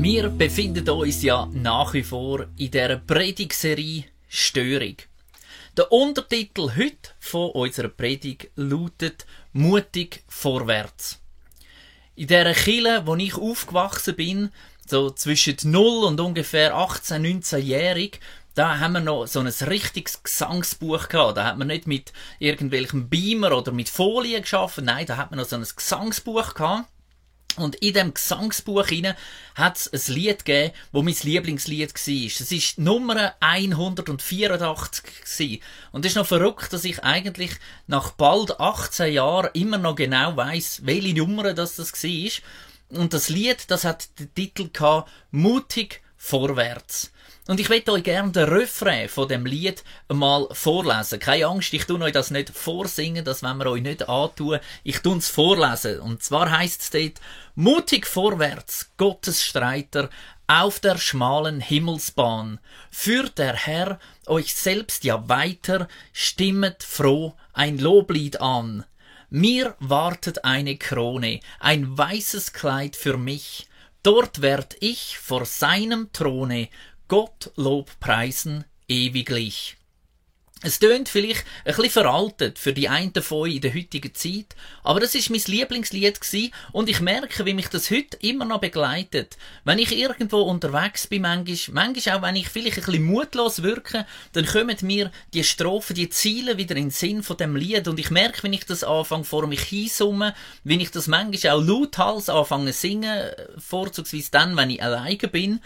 Wir 0.00 0.28
befinden 0.28 0.88
uns 0.88 1.24
ja 1.24 1.48
nach 1.52 1.92
wie 1.92 2.04
vor 2.04 2.46
in 2.56 2.70
der 2.70 2.98
Predigserie 2.98 4.04
Störung. 4.28 4.94
Der 5.76 5.90
Untertitel 5.90 6.70
heute 6.76 7.10
von 7.18 7.50
unserer 7.50 7.88
Predigt 7.88 8.48
lautet 8.54 9.26
Mutig 9.52 10.22
vorwärts. 10.28 11.18
In 12.14 12.28
der 12.28 12.54
Kille, 12.54 13.06
wo 13.06 13.16
ich 13.16 13.34
aufgewachsen 13.34 14.14
bin, 14.14 14.50
so 14.86 15.10
zwischen 15.10 15.56
0 15.64 16.04
und 16.04 16.20
ungefähr 16.20 16.76
18, 16.76 17.42
19-jährig, 17.42 18.20
da 18.54 18.78
haben 18.78 18.92
wir 18.92 19.00
noch 19.00 19.26
so 19.26 19.40
ein 19.40 19.48
richtiges 19.48 20.22
Gesangsbuch 20.22 21.08
gehabt. 21.08 21.38
Da 21.38 21.44
hat 21.44 21.58
man 21.58 21.66
nicht 21.66 21.88
mit 21.88 22.12
irgendwelchem 22.38 23.08
Beamer 23.08 23.50
oder 23.50 23.72
mit 23.72 23.88
Folien 23.88 24.42
geschaffen. 24.42 24.84
Nein, 24.84 25.06
da 25.06 25.16
hat 25.16 25.32
man 25.32 25.40
noch 25.40 25.46
so 25.46 25.56
ein 25.56 25.66
Gesangsbuch 25.76 26.54
gehabt. 26.54 26.88
Und 27.58 27.76
in 27.76 27.94
dem 27.94 28.14
Gesangsbuch 28.14 28.88
hat 29.54 29.76
es 29.76 29.92
ein 29.92 30.14
Lied 30.14 30.44
gegeben, 30.44 30.72
wo 30.92 31.02
mein 31.02 31.16
Lieblingslied 31.22 31.94
war. 31.94 32.26
Es 32.26 32.52
ist 32.52 32.78
Nummer 32.78 33.34
184 33.40 35.04
gewesen. 35.04 35.62
Und 35.92 36.04
es 36.04 36.12
ist 36.12 36.16
noch 36.16 36.26
verrückt, 36.26 36.72
dass 36.72 36.84
ich 36.84 37.02
eigentlich 37.02 37.52
nach 37.86 38.12
bald 38.12 38.60
18 38.60 39.12
Jahren 39.12 39.50
immer 39.54 39.78
noch 39.78 39.96
genau 39.96 40.36
weiß, 40.36 40.82
welche 40.84 41.14
Nummer 41.14 41.54
das 41.54 41.76
das 41.76 41.92
war. 41.92 42.30
Und 42.90 43.12
das 43.12 43.28
Lied, 43.28 43.70
das 43.70 43.84
hat 43.84 44.18
den 44.18 44.32
Titel 44.34 44.70
gehabt, 44.72 45.10
Mutig 45.30 46.00
vorwärts. 46.16 47.12
Und 47.48 47.60
ich 47.60 47.70
möchte 47.70 47.92
euch 47.92 48.02
gerne 48.02 48.30
den 48.30 48.46
Refrain 48.46 49.08
von 49.08 49.26
dem 49.26 49.46
Lied 49.46 49.82
einmal 50.06 50.48
vorlesen. 50.52 51.18
Keine 51.18 51.46
Angst, 51.46 51.72
ich 51.72 51.86
tue 51.86 51.98
euch 52.02 52.12
das 52.12 52.30
nicht 52.30 52.50
vorsingen, 52.50 53.24
das 53.24 53.42
wollen 53.42 53.56
wir 53.56 53.70
euch 53.70 53.80
nicht 53.80 54.06
antun. 54.06 54.58
Ich 54.84 54.98
tue 54.98 55.16
es 55.16 55.30
vorlesen. 55.30 55.98
Und 56.00 56.22
zwar 56.22 56.50
heißt 56.50 56.82
es 56.82 56.90
dort, 56.90 57.22
mutig 57.54 58.06
vorwärts, 58.06 58.90
Gottes 58.98 59.42
Streiter, 59.42 60.10
auf 60.46 60.78
der 60.78 60.98
schmalen 60.98 61.60
Himmelsbahn. 61.60 62.60
Führt 62.90 63.38
der 63.38 63.54
Herr 63.54 63.98
euch 64.26 64.54
selbst 64.54 65.04
ja 65.04 65.26
weiter, 65.30 65.88
stimmet 66.12 66.82
froh 66.82 67.34
ein 67.54 67.78
Loblied 67.78 68.42
an. 68.42 68.84
Mir 69.30 69.74
wartet 69.80 70.44
eine 70.44 70.76
Krone, 70.76 71.40
ein 71.60 71.96
weißes 71.96 72.52
Kleid 72.52 72.94
für 72.94 73.16
mich. 73.16 73.68
Dort 74.02 74.42
werd 74.42 74.76
ich 74.80 75.16
vor 75.16 75.46
seinem 75.46 76.12
Throne 76.12 76.68
Gott 77.08 77.52
Lob 77.56 77.98
preisen 78.00 78.66
ewiglich. 78.86 79.78
Es 80.60 80.78
tönt 80.78 81.08
vielleicht 81.08 81.46
ein 81.64 81.74
bisschen 81.74 81.90
veraltet 81.90 82.58
für 82.58 82.74
die 82.74 82.90
einen 82.90 83.14
von 83.14 83.38
euch 83.38 83.54
in 83.54 83.60
der 83.62 83.74
heutigen 83.74 84.14
Zeit, 84.14 84.54
aber 84.82 85.00
das 85.00 85.14
ist 85.14 85.30
mein 85.30 85.40
Lieblingslied 85.46 86.20
gewesen 86.20 86.52
und 86.72 86.90
ich 86.90 87.00
merke, 87.00 87.46
wie 87.46 87.54
mich 87.54 87.68
das 87.68 87.90
heute 87.90 88.18
immer 88.18 88.44
noch 88.44 88.60
begleitet. 88.60 89.38
Wenn 89.64 89.78
ich 89.78 89.96
irgendwo 89.96 90.42
unterwegs 90.42 91.06
bin, 91.06 91.22
manchmal, 91.22 91.86
manchmal 91.86 92.16
auch 92.18 92.22
wenn 92.22 92.36
ich 92.36 92.50
vielleicht 92.50 92.76
ein 92.76 92.84
bisschen 92.84 93.04
mutlos 93.04 93.62
wirke, 93.62 94.04
dann 94.34 94.44
kommen 94.44 94.76
mir 94.82 95.10
die 95.32 95.44
Strophen, 95.44 95.94
die 95.94 96.10
Ziele 96.10 96.58
wieder 96.58 96.76
in 96.76 96.86
den 96.86 96.90
Sinn 96.90 97.22
von 97.22 97.38
dem 97.38 97.56
Lied 97.56 97.88
und 97.88 97.98
ich 97.98 98.10
merke, 98.10 98.42
wenn 98.42 98.52
ich 98.52 98.66
das 98.66 98.84
anfange 98.84 99.24
vor 99.24 99.46
mich 99.46 99.62
hinsumme, 99.62 100.34
wenn 100.62 100.80
ich 100.80 100.90
das 100.90 101.06
manchmal 101.06 101.52
auch 101.54 101.64
lauthals 101.64 102.28
anfange 102.28 102.72
zu 102.72 102.80
singen, 102.80 103.30
vorzugsweise 103.56 104.30
dann, 104.30 104.58
wenn 104.58 104.68
ich 104.68 104.82
alleine 104.82 105.16
bin, 105.16 105.60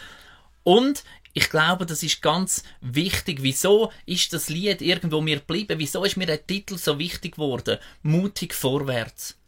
und 0.64 1.02
ich 1.34 1.48
glaube, 1.48 1.86
das 1.86 2.02
ist 2.02 2.20
ganz 2.20 2.62
wichtig. 2.80 3.42
Wieso 3.42 3.90
ist 4.04 4.32
das 4.32 4.48
Lied 4.48 4.82
irgendwo 4.82 5.20
mir 5.20 5.36
geblieben? 5.38 5.78
Wieso 5.78 6.04
ist 6.04 6.16
mir 6.16 6.26
der 6.26 6.46
Titel 6.46 6.76
so 6.76 6.98
wichtig 6.98 7.36
geworden? 7.36 7.78
Mutig 8.02 8.54
vorwärts. 8.54 9.38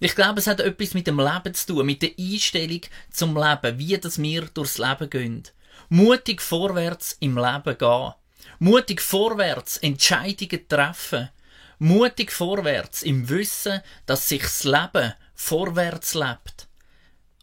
Ich 0.00 0.14
glaube, 0.14 0.40
es 0.40 0.46
hat 0.46 0.60
etwas 0.60 0.94
mit 0.94 1.06
dem 1.06 1.18
Leben 1.18 1.54
zu 1.54 1.66
tun, 1.66 1.86
mit 1.86 2.02
der 2.02 2.12
Einstellung 2.18 2.80
zum 3.10 3.36
Leben, 3.36 3.78
wie 3.78 3.98
das 3.98 4.20
wir 4.20 4.42
durchs 4.46 4.78
Leben 4.78 5.10
gehen. 5.10 5.42
Mutig 5.88 6.42
vorwärts 6.42 7.16
im 7.20 7.36
Leben 7.36 7.76
gehen. 7.78 8.12
Mutig 8.58 9.00
vorwärts 9.00 9.78
Entscheidungen 9.78 10.68
treffen. 10.68 11.30
Mutig 11.78 12.32
vorwärts 12.32 13.02
im 13.02 13.28
Wissen, 13.28 13.80
dass 14.04 14.28
sich 14.28 14.42
das 14.42 14.64
Leben 14.64 15.14
vorwärts 15.34 16.14
lebt. 16.14 16.69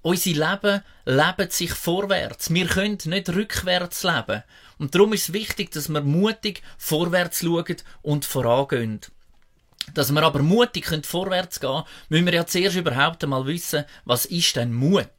Unser 0.08 0.30
Leben 0.30 0.84
lebt 1.04 1.52
sich 1.52 1.74
vorwärts. 1.74 2.54
Wir 2.54 2.66
können 2.68 2.98
nicht 3.04 3.28
rückwärts 3.28 4.04
leben. 4.04 4.42
Und 4.78 4.96
darum 4.96 5.12
ist 5.12 5.24
es 5.24 5.34
wichtig, 5.34 5.72
dass 5.72 5.90
wir 5.90 6.00
mutig 6.00 6.62
vorwärts 6.78 7.42
schauen 7.42 7.76
und 8.04 8.24
vorangehen. 8.24 9.02
Dass 9.94 10.14
wir 10.14 10.24
aber 10.24 10.42
mutig 10.42 10.86
können 10.86 11.04
vorwärts 11.04 11.60
gehen, 11.60 11.84
müssen 12.08 12.26
wir 12.26 12.36
ja 12.36 12.46
zuerst 12.46 12.78
überhaupt 12.78 13.22
einmal 13.22 13.48
wissen, 13.48 13.84
was 14.06 14.24
ist 14.24 14.56
denn 14.56 14.74
Mut? 14.74 15.10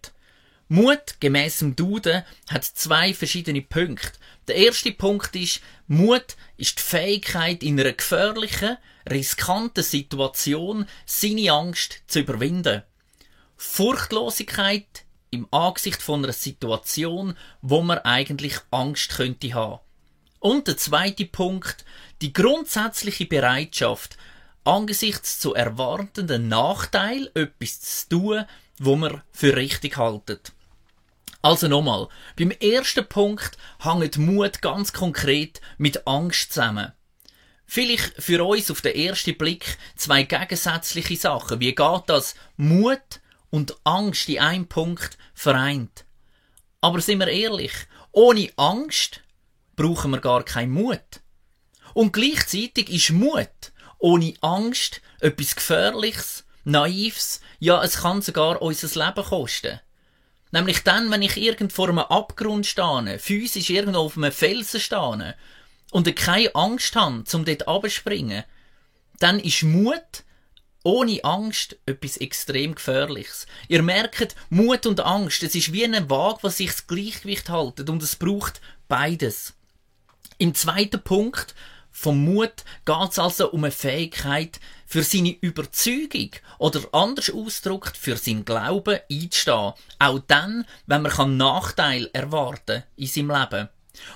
Mut, 0.69 1.21
gemäss 1.21 1.59
dem 1.59 1.77
Duden, 1.77 2.23
hat 2.49 2.65
zwei 2.65 3.13
verschiedene 3.13 3.61
Punkte. 3.61 4.13
Der 4.47 4.57
erste 4.57 4.93
Punkt 4.93 5.37
ist, 5.37 5.61
Mut 5.87 6.35
ist 6.57 6.79
die 6.79 6.83
Fähigkeit, 6.83 7.63
in 7.63 7.79
einer 7.79 7.93
gefährlichen, 7.93 8.79
riskanten 9.11 9.85
Situation 9.85 10.87
seine 11.05 11.53
Angst 11.53 12.01
zu 12.07 12.21
überwinden. 12.21 12.85
Furchtlosigkeit 13.59 15.05
im 15.31 15.47
Angesicht 15.51 16.01
von 16.01 16.25
einer 16.25 16.33
Situation, 16.33 17.37
wo 17.61 17.83
man 17.83 17.99
eigentlich 17.99 18.55
Angst 18.71 19.11
könnte 19.11 19.53
haben. 19.53 19.81
Und 20.41 20.69
der 20.69 20.77
zweite 20.77 21.27
Punkt, 21.27 21.85
die 22.23 22.33
grundsätzliche 22.33 23.27
Bereitschaft, 23.27 24.17
angesichts 24.65 25.41
zu 25.41 25.55
erwartenden 25.55 26.49
Nachteil 26.49 27.31
etwas 27.35 27.81
zu 27.81 28.09
tun, 28.09 28.45
wo 28.79 28.95
man 28.95 29.23
für 29.33 29.57
richtig 29.57 29.97
haltet. 29.97 30.53
Also 31.43 31.67
nochmal, 31.67 32.09
beim 32.37 32.53
ersten 32.53 33.07
Punkt 33.09 33.59
hängt 33.81 34.19
Mut 34.19 34.63
ganz 34.63 34.93
konkret 34.93 35.61
mit 35.79 36.07
Angst 36.07 36.53
zusammen. 36.53 36.93
Vielleicht 37.67 38.23
für 38.23 38.45
uns 38.45 38.71
auf 38.71 38.81
den 38.81 38.95
ersten 38.95 39.37
Blick 39.37 39.77
zwei 39.97 40.23
gegensätzliche 40.23 41.17
Sachen. 41.17 41.61
Wie 41.61 41.75
geht 41.75 42.03
das? 42.07 42.35
Mut 42.57 43.21
und 43.51 43.77
Angst 43.85 44.29
in 44.29 44.39
einem 44.39 44.67
Punkt 44.67 45.19
vereint. 45.35 46.05
Aber 46.81 47.01
sind 47.01 47.19
wir 47.19 47.29
ehrlich, 47.29 47.73
ohne 48.13 48.51
Angst 48.57 49.21
brauchen 49.77 50.11
wir 50.11 50.21
gar 50.21 50.45
keinen 50.45 50.73
Mut. 50.73 51.21
Und 51.95 52.13
gleichzeitig 52.13 52.91
ist 52.91 53.11
Mut 53.11 53.49
ohne 53.99 54.35
Angst 54.41 55.01
etwas 55.21 55.57
Gefährliches, 55.57 56.45
Naives, 56.65 57.41
ja, 57.59 57.83
es 57.83 57.99
kann 57.99 58.23
sogar 58.23 58.63
unser 58.63 59.07
Leben 59.07 59.25
kosten. 59.25 59.81
Nämlich 60.51 60.83
dann, 60.83 61.11
wenn 61.11 61.23
ich 61.23 61.37
irgend 61.37 61.73
vor 61.73 61.89
einem 61.89 61.99
Abgrund 61.99 62.67
stehe, 62.67 63.19
physisch 63.19 63.71
irgendwo 63.71 64.01
auf 64.01 64.17
einem 64.17 64.33
Felsen 64.33 64.81
stehe 64.81 65.35
und 65.91 66.17
keine 66.17 66.55
Angst 66.55 66.95
habe, 66.95 67.25
um 67.33 67.45
dort 67.45 67.69
abzuspringen, 67.69 68.45
dann 69.19 69.41
ist 69.41 69.63
Mut 69.63 70.25
ohne 70.89 71.23
Angst 71.23 71.77
etwas 71.85 72.17
extrem 72.17 72.75
Gefährliches. 72.75 73.47
Ihr 73.69 73.83
merkt, 73.83 74.35
Mut 74.49 74.87
und 74.87 75.01
Angst, 75.01 75.43
es 75.43 75.55
ist 75.55 75.71
wie 75.71 75.85
eine 75.85 76.09
Waage, 76.09 76.39
was 76.43 76.57
sich 76.57 76.71
das 76.71 76.87
Gleichgewicht 76.87 77.51
haltet 77.51 77.91
und 77.91 78.03
es 78.03 78.17
braucht 78.17 78.63
beides. 78.89 79.53
Im 80.39 80.55
zweiten 80.55 81.03
Punkt 81.03 81.55
vom 81.91 82.25
Mut 82.25 82.65
geht 82.87 83.11
es 83.11 83.19
also 83.19 83.51
um 83.51 83.65
eine 83.65 83.71
Fähigkeit, 83.71 84.61
für 84.87 85.03
seine 85.03 85.37
Überzeugung 85.43 86.31
oder 86.59 86.81
anders 86.93 87.29
ausgedrückt 87.29 87.99
für 87.99 88.17
seinen 88.17 88.47
Glauben 88.47 89.01
einzustehen. 89.11 89.75
Auch 89.99 90.21
dann, 90.27 90.65
wenn 90.87 91.03
man 91.03 91.37
Nachteil 91.37 92.09
erwarten 92.15 92.85
in 92.97 93.07
seinem 93.07 93.31
Leben. 93.31 93.69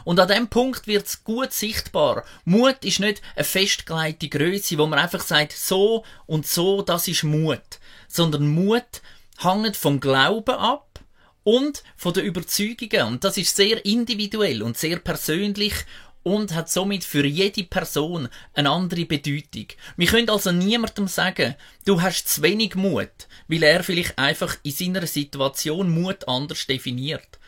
Und 0.05 0.21
an 0.21 0.29
dem 0.29 0.49
Punkt 0.49 0.87
wird 0.87 1.07
es 1.07 1.25
gut 1.25 1.53
sichtbar. 1.53 2.25
Mut 2.45 2.85
ist 2.85 3.01
nicht 3.01 3.23
eine 3.37 3.45
festgelegte 3.45 4.29
Größe, 4.29 4.79
wo 4.79 4.87
man 4.87 4.99
einfach 4.99 5.21
sagt, 5.21 5.53
so 5.53 6.05
und 6.27 6.47
so, 6.47 6.83
das 6.83 7.09
ist 7.09 7.25
Mut. 7.25 7.61
Sondern 8.09 8.49
Mut 8.49 9.03
hängt 9.39 9.77
vom 9.77 10.01
Glauben 10.01 10.55
ab 10.55 11.01
und 11.45 11.83
von 11.97 12.13
den 12.13 12.25
Überzeugungen. 12.25 13.07
Und 13.07 13.25
das 13.25 13.37
ist 13.37 13.57
sehr 13.57 13.85
individuell 13.85 14.63
und 14.63 14.77
sehr 14.77 14.99
persönlich 14.99 15.75
und 16.23 16.55
hat 16.55 16.71
somit 16.71 17.05
für 17.05 17.27
jede 17.27 17.65
Person 17.65 18.29
eine 18.55 18.71
andere 18.71 19.05
Bedeutung. 19.05 19.67
Wir 19.97 20.07
können 20.07 20.31
also 20.31 20.53
niemandem 20.53 21.09
sagen, 21.09 21.55
du 21.85 22.01
hast 22.01 22.29
zu 22.29 22.43
wenig 22.43 22.75
Mut, 22.75 23.11
weil 23.49 23.63
er 23.63 23.83
vielleicht 23.83 24.19
einfach 24.19 24.57
in 24.63 24.73
seiner 24.73 25.07
Situation 25.07 25.91
Mut 25.91 26.29
anders 26.29 26.67
definiert. 26.67 27.39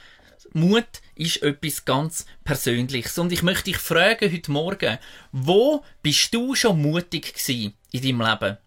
Mut 0.55 0.87
ist 1.17 1.43
etwas 1.43 1.85
ganz 1.85 2.27
Persönliches. 2.45 3.19
Und 3.19 3.33
ich 3.33 3.43
möchte 3.43 3.65
dich 3.65 3.77
fragen 3.77 4.33
heute 4.33 4.53
Morgen, 4.53 4.99
wo 5.33 5.85
bist 6.01 6.33
du 6.33 6.55
schon 6.55 6.81
mutig 6.81 7.35
gewesen 7.35 7.75
in 7.91 8.03
deinem 8.03 8.21
Leben? 8.21 8.59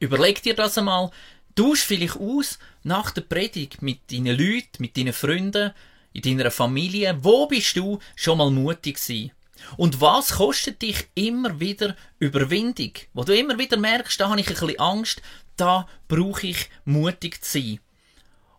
Überleg 0.00 0.42
dir 0.42 0.54
das 0.54 0.78
einmal. 0.78 1.10
Tausch 1.54 1.82
vielleicht 1.82 2.16
aus 2.16 2.58
nach 2.82 3.10
der 3.10 3.20
Predigt 3.20 3.82
mit 3.82 4.10
deinen 4.10 4.38
Leuten, 4.38 4.78
mit 4.78 4.96
deinen 4.96 5.12
Freunden, 5.12 5.72
in 6.14 6.22
deiner 6.22 6.50
Familie. 6.50 7.18
Wo 7.20 7.46
bist 7.46 7.76
du 7.76 7.98
schon 8.16 8.38
mal 8.38 8.50
mutig 8.50 8.96
gewesen? 8.96 9.32
Und 9.76 10.00
was 10.00 10.32
kostet 10.32 10.80
dich 10.80 11.08
immer 11.14 11.60
wieder 11.60 11.94
Überwindung? 12.18 12.92
Wo 13.12 13.22
du 13.22 13.36
immer 13.36 13.58
wieder 13.58 13.76
merkst, 13.76 14.18
da 14.18 14.30
habe 14.30 14.40
ich 14.40 14.48
ein 14.48 14.54
bisschen 14.54 14.78
Angst, 14.78 15.20
da 15.56 15.86
brauche 16.08 16.46
ich 16.46 16.70
mutig 16.86 17.44
zu 17.44 17.60
sein. 17.60 17.80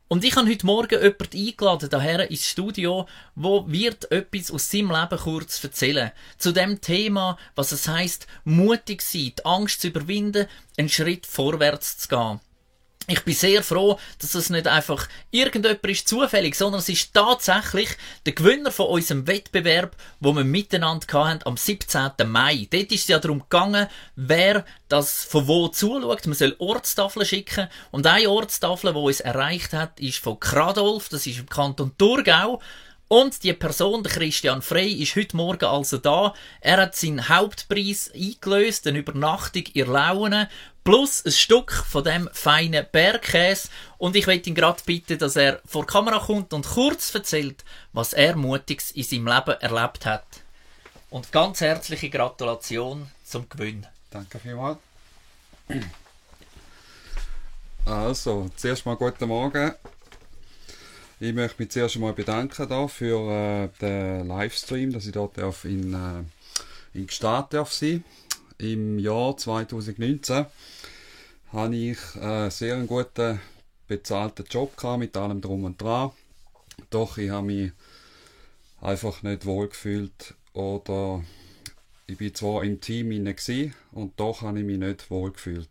Und 0.08 0.24
ich 0.24 0.36
habe 0.36 0.48
heute 0.48 0.68
Morgen 0.68 1.02
jemanden 1.02 1.36
eingeladen, 1.36 1.90
daher 1.90 2.30
ins 2.30 2.46
Studio, 2.46 3.08
wo 3.34 3.66
wird 3.68 4.12
etwas 4.12 4.52
aus 4.52 4.70
seinem 4.70 4.92
Leben 4.92 5.18
kurz 5.18 5.64
erzählen. 5.64 6.12
Zu 6.38 6.52
dem 6.52 6.80
Thema, 6.80 7.40
was 7.56 7.72
es 7.72 7.88
heißt, 7.88 8.28
mutig 8.44 9.02
sein, 9.02 9.34
die 9.36 9.46
Angst 9.46 9.82
zu 9.82 9.88
überwinden, 9.88 10.46
einen 10.78 10.90
Schritt 10.90 11.26
vorwärts 11.26 11.98
zu 11.98 12.10
gehen. 12.10 12.40
Ich 13.08 13.24
bin 13.24 13.36
sehr 13.36 13.62
froh, 13.62 14.00
dass 14.20 14.34
es 14.34 14.50
nicht 14.50 14.68
einfach 14.68 15.08
irgendjemand 15.30 15.86
ist 15.86 16.08
zufällig, 16.08 16.56
sondern 16.56 16.80
es 16.80 16.90
ist 16.90 17.14
tatsächlich 17.14 17.90
der 18.26 18.34
Gewinner 18.34 18.72
von 18.72 18.88
unserem 18.88 19.28
Wettbewerb, 19.28 19.96
wo 20.20 20.34
wir 20.34 20.44
miteinander 20.44 21.06
hatten 21.14 21.46
am 21.46 21.56
17. 21.56 22.12
Mai. 22.26 22.68
Dort 22.72 22.92
ist 22.92 23.02
es 23.02 23.08
ja 23.08 23.20
darum 23.20 23.42
gegangen, 23.42 23.88
wer 24.16 24.66
das 24.88 25.24
von 25.24 25.48
wo 25.48 25.68
zuschaut. 25.68 26.26
Man 26.26 26.34
soll 26.34 26.56
Ortstafeln 26.58 27.28
schicken. 27.28 27.68
Und 27.92 28.08
eine 28.08 28.30
Ortstafel, 28.30 28.94
die 28.94 29.00
uns 29.00 29.20
erreicht 29.20 29.74
hat, 29.74 30.00
ist 30.00 30.18
von 30.18 30.40
Kradolf, 30.40 31.10
das 31.10 31.28
ist 31.28 31.38
im 31.38 31.48
Kanton 31.48 31.92
Thurgau. 32.00 32.60
Und 33.08 33.44
die 33.44 33.54
Person, 33.54 34.02
der 34.02 34.12
Christian 34.12 34.64
Frey, 34.64 34.92
ist 34.92 35.16
heute 35.16 35.38
Morgen 35.38 35.66
also 35.66 35.98
da. 35.98 36.34
Er 36.60 36.78
hat 36.78 36.96
seinen 36.96 37.30
Hauptpreis 37.30 38.12
eingelöst, 38.14 38.88
eine 38.88 39.00
Übernachtung 39.00 39.64
in 39.74 39.88
Laune, 39.88 40.50
plus 40.84 41.24
ein 41.24 41.32
Stück 41.32 41.72
von 41.72 42.04
dem 42.04 42.28
feinen 42.34 42.86
Bergkäse. 42.92 43.70
Und 44.00 44.16
ich 44.16 44.26
möchte 44.26 44.50
ihn 44.50 44.56
gerade 44.56 44.82
bitten, 44.86 45.20
dass 45.20 45.36
er 45.36 45.62
vor 45.66 45.86
die 45.86 45.92
Kamera 45.92 46.18
kommt 46.18 46.52
und 46.52 46.66
kurz 46.66 47.14
erzählt, 47.14 47.64
was 47.94 48.14
er 48.14 48.36
Mutiges 48.36 48.90
in 48.92 49.04
seinem 49.04 49.28
Leben 49.28 49.62
erlebt 49.62 50.06
hat. 50.08 50.26
Und 51.12 51.32
ganz 51.32 51.62
herzliche 51.62 52.10
Gratulation 52.10 53.12
zum 53.24 53.48
Gewinn. 53.48 53.86
Danke 54.10 54.40
vielmals. 54.40 54.80
Also, 57.88 58.50
zuerst 58.56 58.84
mal 58.88 58.96
guten 58.96 59.28
Morgen. 59.28 59.72
Ich 61.18 61.34
möchte 61.34 61.62
mich 61.62 61.72
zuerst 61.72 61.96
einmal 61.96 62.12
bedanken 62.12 62.68
da 62.68 62.90
für 62.90 63.32
äh, 63.32 63.70
den 63.80 64.28
Livestream, 64.28 64.92
dass 64.92 65.06
ich 65.06 65.14
dort 65.14 65.40
auf 65.40 65.64
in, 65.64 65.94
äh, 65.94 66.24
in 66.94 67.08
Gstaad 67.08 67.54
darf 67.54 67.72
sein. 67.72 68.04
Im 68.58 69.00
Jahr 69.00 69.38
2019 69.38 70.46
hatte 71.54 71.76
ich 71.76 71.98
äh, 72.18 72.50
sehr 72.50 72.76
einen 72.76 72.88
guten 72.88 73.40
bezahlten 73.88 74.46
Job 74.50 74.76
gehabt, 74.76 75.00
mit 75.00 75.16
allem 75.16 75.40
drum 75.40 75.64
und 75.64 75.82
dran. 75.82 76.12
Doch 76.90 77.18
ich 77.18 77.30
habe 77.30 77.48
mich 77.48 77.72
einfach 78.82 79.24
nicht 79.24 79.46
wohl 79.46 79.70
gefühlt 79.70 80.34
oder 80.52 81.24
ich 82.08 82.18
bin 82.18 82.36
zwar 82.36 82.66
im 82.66 82.82
Team 82.82 83.14
inne 83.14 83.36
und 83.94 84.20
doch 84.20 84.42
habe 84.42 84.60
ich 84.60 84.66
mich 84.66 84.80
nicht 84.80 85.10
wohl 85.10 85.32
gefühlt. 85.32 85.70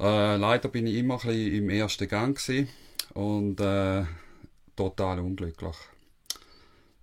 Äh, 0.00 0.34
leider 0.36 0.68
bin 0.68 0.88
ich 0.88 0.96
immer 0.96 1.14
ein 1.14 1.28
bisschen 1.28 1.54
im 1.54 1.70
ersten 1.70 2.08
Gang 2.08 2.36
gewesen 2.36 2.68
und 3.16 3.60
äh, 3.60 4.04
total 4.76 5.20
unglücklich. 5.20 5.76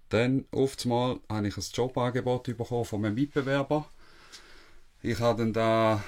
Dann 0.10 0.46
oftmals 0.52 1.20
habe 1.28 1.48
ich 1.48 1.58
ein 1.58 1.64
Jobangebot 1.74 2.44
bekommen 2.56 2.86
von 2.86 3.04
einem 3.04 3.16
Mitbewerber. 3.16 3.90
Ich 5.02 5.20
habe 5.20 5.40
dann 5.40 5.54
da, 5.54 6.04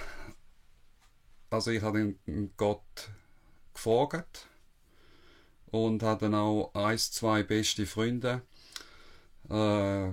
also 1.49 1.71
ich 1.71 1.81
habe 1.81 2.15
den 2.27 2.51
Gott 2.55 3.09
gefragt 3.73 4.47
und 5.71 6.03
habe 6.03 6.25
dann 6.25 6.35
auch 6.35 6.71
ein, 6.75 6.99
zwei 6.99 7.41
beste 7.41 7.87
Freunde 7.87 8.43
äh, 9.49 10.11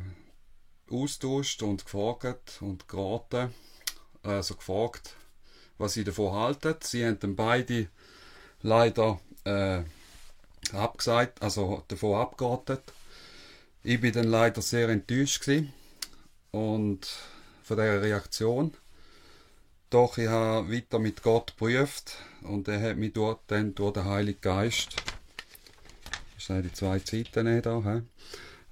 austauscht 0.90 1.62
und 1.62 1.84
gefragt 1.84 2.60
und 2.62 2.88
geraten, 2.88 3.52
also 4.22 4.54
gefragt, 4.54 5.16
was 5.76 5.92
sie 5.92 6.04
davon 6.04 6.32
halten. 6.32 6.76
Sie 6.80 7.04
haben 7.04 7.18
dann 7.20 7.36
beide 7.36 7.88
leider 8.62 9.20
äh, 9.44 9.82
abgesagt, 10.72 11.42
also 11.42 11.84
davon 11.88 12.20
abgeraten. 12.20 12.78
Ich 13.82 14.00
bin 14.00 14.12
dann 14.12 14.28
leider 14.28 14.62
sehr 14.62 14.88
enttäuscht 14.88 15.48
und 16.52 17.08
von 17.62 17.76
der 17.76 18.02
Reaktion. 18.02 18.74
Doch 19.90 20.16
ich 20.16 20.28
habe 20.28 20.72
weiter 20.72 20.98
mit 20.98 21.22
Gott 21.22 21.48
geprüft 21.48 22.16
und 22.42 22.68
er 22.68 22.80
hat 22.80 22.96
mich 22.96 23.12
dort 23.12 23.40
dann 23.48 23.74
durch 23.74 23.92
den 23.92 24.04
Heiligen 24.06 24.40
Geist, 24.40 24.96
das 26.34 26.46
sind 26.46 26.62
die 26.62 26.72
zwei 26.72 26.98
Zeiten 27.00 27.60
da, 27.62 28.02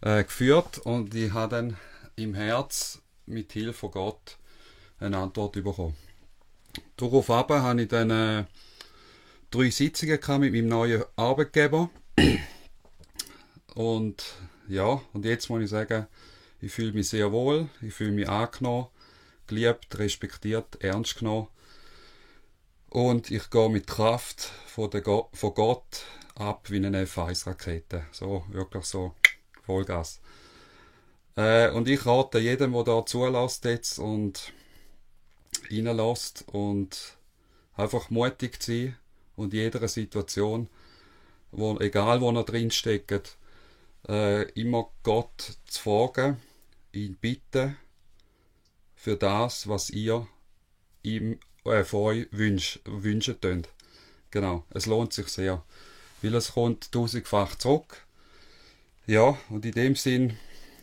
äh, 0.01 0.25
geführt 0.25 0.79
und 0.79 1.15
ich 1.15 1.33
habe 1.33 1.57
dann 1.57 1.77
im 2.17 2.35
Herz 2.35 3.03
mit 3.27 3.53
Hilfe 3.53 3.73
von 3.75 3.91
Gott 3.91 4.39
eine 4.99 5.19
Antwort 5.19 5.53
bekommen. 5.53 5.97
Darauf 6.97 7.29
habe 7.29 7.83
ich 7.83 7.89
dann 7.89 8.11
äh, 8.11 8.45
drei 9.51 9.71
Sitzungen 9.71 10.19
mit 10.41 10.53
meinem 10.53 10.69
neuen 10.69 11.05
Arbeitgeber. 11.17 11.91
Und 13.75 14.25
ja, 14.69 15.01
und 15.13 15.25
jetzt 15.25 15.51
muss 15.51 15.63
ich 15.63 15.71
sagen, 15.71 16.07
ich 16.61 16.73
fühle 16.73 16.93
mich 16.93 17.09
sehr 17.09 17.33
wohl, 17.33 17.69
ich 17.83 17.95
fühle 17.95 18.13
mich 18.13 18.29
angenommen, 18.29 18.89
geliebt, 19.47 19.99
respektiert, 19.99 20.83
ernst 20.83 21.19
genommen. 21.19 21.49
Und 22.91 23.31
ich 23.31 23.51
gehe 23.51 23.69
mit 23.69 23.87
Kraft 23.87 24.53
von, 24.67 24.91
der 24.91 25.01
Go 25.01 25.29
von 25.33 25.55
Gott 25.55 26.05
ab 26.35 26.71
wie 26.71 26.85
eine 26.85 27.05
F1-Rakete. 27.05 28.05
So, 28.13 28.45
wirklich 28.49 28.85
so, 28.85 29.15
Vollgas. 29.63 30.21
Äh, 31.37 31.71
und 31.71 31.89
ich 31.89 32.05
rate 32.07 32.39
jedem, 32.39 32.73
der 32.73 32.85
da 32.85 33.07
zulässt 33.07 33.65
jetzt 33.65 33.99
und 33.99 34.53
reinlässt 35.71 36.45
und 36.49 37.17
einfach 37.77 38.11
mutig 38.11 38.61
zu 38.61 38.73
sein 38.73 38.97
und 39.41 39.53
jeder 39.53 39.89
Situation, 39.89 40.69
wo, 41.51 41.79
egal 41.81 42.21
wo 42.21 42.31
er 42.31 42.45
drin 42.45 42.71
steckt, 42.71 43.37
äh, 44.09 44.49
immer 44.53 44.91
Gott 45.03 45.59
zu 45.65 45.83
fragen, 45.83 46.37
ihn 46.93 47.17
bitten 47.17 47.77
für 48.95 49.17
das, 49.17 49.69
was 49.69 49.91
ihr 49.91 50.27
ihm 51.03 51.39
äh, 51.65 51.85
von 51.85 52.01
euch 52.01 52.29
wünsch, 52.31 52.81
wünschen 52.85 53.41
könnt. 53.41 53.69
Genau, 54.31 54.65
es 54.71 54.87
lohnt 54.87 55.13
sich 55.13 55.29
sehr, 55.29 55.65
weil 56.23 56.35
es 56.35 56.53
kommt 56.53 56.93
tausendfach 56.93 57.57
zurück. 57.57 58.05
Ja, 59.07 59.39
und 59.49 59.65
in 59.65 59.73
dem 59.73 59.97
Sinn 59.97 60.37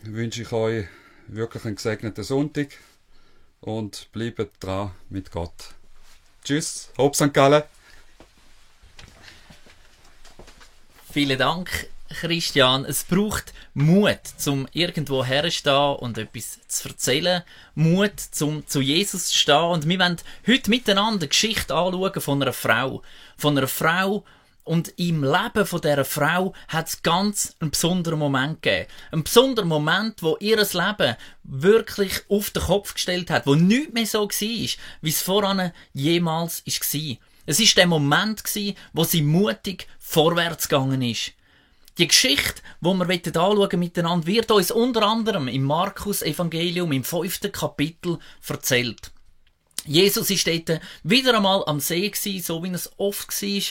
wünsche 0.04 0.42
ich 0.42 0.52
euch 0.52 0.86
wirklich 1.28 1.64
einen 1.66 1.76
gesegneten 1.76 2.24
Sonntag 2.24 2.70
und 3.62 4.12
bleibt 4.12 4.64
dran 4.64 4.92
mit 5.10 5.32
Gott. 5.32 5.76
Tschüss, 6.44 6.92
Hopp 6.98 7.16
St. 7.16 7.34
Gallen! 7.34 7.64
Vielen 11.18 11.40
Dank, 11.40 11.90
Christian. 12.10 12.86
Es 12.86 13.04
braucht 13.04 13.52
Mut, 13.74 14.20
zum 14.38 14.68
irgendwo 14.72 15.26
herstehen 15.26 15.96
und 15.96 16.16
etwas 16.20 16.60
zu 16.68 16.90
erzählen. 16.90 17.42
Mut, 17.74 18.20
zum 18.20 18.68
zu 18.68 18.82
Jesus 18.82 19.30
zu 19.30 19.38
stehen. 19.40 19.64
Und 19.64 19.90
wir 19.90 19.98
wollen 19.98 20.18
heute 20.46 20.70
miteinander 20.70 21.22
eine 21.22 21.28
Geschichte 21.28 21.74
anschauen 21.74 22.22
von 22.22 22.40
einer 22.40 22.54
Frau. 22.54 23.02
Von 23.36 23.58
einer 23.58 23.68
Frau, 23.68 24.26
und 24.64 24.94
im 24.98 25.24
Leben 25.24 25.66
von 25.66 25.82
dieser 25.82 26.06
Frau 26.06 26.54
hat 26.68 26.88
es 26.88 27.02
ganz 27.02 27.56
einen 27.62 27.72
besonderen 27.72 28.20
Moment 28.20 28.62
gegeben. 28.62 28.88
Ein 29.10 29.24
besonderer 29.24 29.66
Moment, 29.66 30.22
wo 30.22 30.38
ihr 30.40 30.58
Leben 30.58 31.16
wirklich 31.44 32.14
auf 32.30 32.52
den 32.52 32.62
Kopf 32.62 32.94
gestellt 32.94 33.32
hat, 33.32 33.48
wo 33.48 33.56
nichts 33.56 33.94
mehr 33.94 34.06
so 34.06 34.30
war, 34.30 34.30
wie 34.30 35.10
es 35.10 35.22
voran 35.24 35.72
jemals 35.94 36.64
war. 36.64 37.18
Es 37.50 37.62
ist 37.62 37.78
der 37.78 37.88
Moment 37.88 38.44
wo 38.92 39.06
sie 39.06 39.22
mutig 39.22 39.88
vorwärts 40.00 40.68
gegangen 40.68 41.02
ist. 41.02 41.32
Die 41.98 42.08
Geschichte, 42.08 42.62
wo 42.82 42.94
wir 42.94 43.10
anschauen 43.10 43.80
miteinander, 43.80 44.28
wird 44.28 44.52
uns 44.52 44.70
unter 44.70 45.04
anderem 45.04 45.48
im 45.48 45.64
Markus 45.64 46.22
Evangelium 46.22 46.92
im 46.92 47.06
fünften 47.06 47.54
Kapitel 47.54 48.20
erzählt. 48.46 49.12
Jesus 49.86 50.30
ist 50.30 50.46
dort 50.46 50.82
wieder 51.04 51.38
einmal 51.38 51.64
am 51.68 51.80
See 51.80 52.10
gewesen, 52.10 52.44
so 52.44 52.62
wie 52.64 52.70
es 52.72 52.92
oft 52.98 53.42
war. 53.42 53.64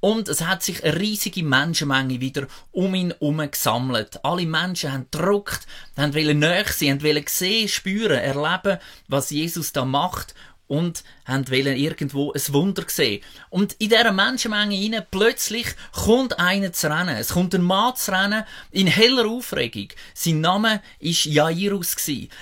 Und 0.00 0.28
es 0.28 0.40
hat 0.40 0.62
sich 0.64 0.82
eine 0.82 0.98
riesige 0.98 1.44
Menschenmenge 1.44 2.20
wieder 2.20 2.48
um 2.72 2.94
ihn 2.94 3.12
herum 3.12 3.48
gesammelt. 3.48 4.24
Alle 4.24 4.46
Menschen 4.46 4.92
haben 4.92 5.06
gedruckt, 5.10 5.66
haben 5.96 6.14
wollen 6.14 6.40
näher 6.40 6.64
sein, 6.66 7.00
haben 7.00 7.24
sehen, 7.28 7.68
spüren, 7.68 8.18
erleben, 8.18 8.78
was 9.06 9.30
Jesus 9.30 9.72
da 9.72 9.84
macht 9.84 10.34
und 10.70 11.02
haben 11.24 11.44
irgendwo 11.76 12.32
ein 12.32 12.42
Wunder 12.52 12.84
sehen. 12.86 13.24
Und 13.48 13.72
in 13.80 13.88
dieser 13.88 14.12
Menschenmenge 14.12 14.76
hinein 14.76 15.04
plötzlich 15.10 15.66
kommt 15.90 16.38
einer 16.38 16.72
zu 16.72 16.88
rennen. 16.88 17.16
Es 17.16 17.30
kommt 17.30 17.56
ein 17.56 17.62
Mann 17.62 17.96
zu 17.96 18.12
rennen 18.12 18.44
in 18.70 18.86
heller 18.86 19.26
Aufregung. 19.26 19.88
Sein 20.14 20.40
Name 20.40 20.80
ist 21.00 21.24
Jairus 21.24 21.96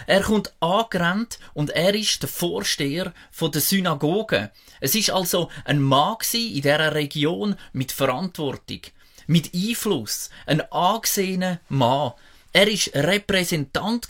Er 0.07 0.21
kommt 0.21 0.53
angerannt 0.61 1.39
und 1.55 1.71
er 1.71 1.95
ist 1.95 2.23
der 2.23 2.29
Vorsteher 2.29 3.15
der 3.41 3.61
Synagoge. 3.63 4.51
Es 4.81 4.95
ist 4.95 5.11
also 5.11 5.49
ein 5.65 5.81
Mann 5.81 6.19
in 6.35 6.53
dieser 6.61 6.95
Region 6.95 7.57
mit 7.73 7.93
Verantwortung, 7.93 8.83
mit 9.27 9.55
Einfluss, 9.55 10.29
ein 10.45 10.61
angesehener 10.71 11.61
Mann. 11.71 12.13
Er 12.53 12.67
ist 12.67 12.95
Repräsentant 12.95 14.07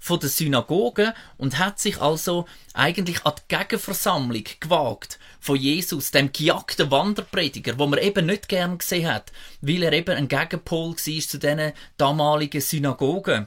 von 0.00 0.18
der 0.18 0.28
Synagoge 0.30 1.14
und 1.36 1.58
hat 1.58 1.78
sich 1.78 2.00
also 2.00 2.46
eigentlich 2.72 3.24
an 3.26 3.34
die 3.36 3.54
Gegenversammlung 3.54 4.44
gewagt 4.60 5.18
von 5.40 5.56
Jesus, 5.56 6.10
dem 6.10 6.32
gejagten 6.32 6.90
Wanderprediger, 6.90 7.78
wo 7.78 7.86
man 7.86 8.00
eben 8.00 8.26
nicht 8.26 8.48
gern 8.48 8.78
gesehen 8.78 9.12
hat, 9.12 9.30
weil 9.60 9.82
er 9.82 9.92
eben 9.92 10.16
ein 10.16 10.28
Gegenpol 10.28 10.92
war 10.92 10.96
zu 10.96 11.38
diesen 11.38 11.72
damaligen 11.98 12.60
Synagogen. 12.62 13.46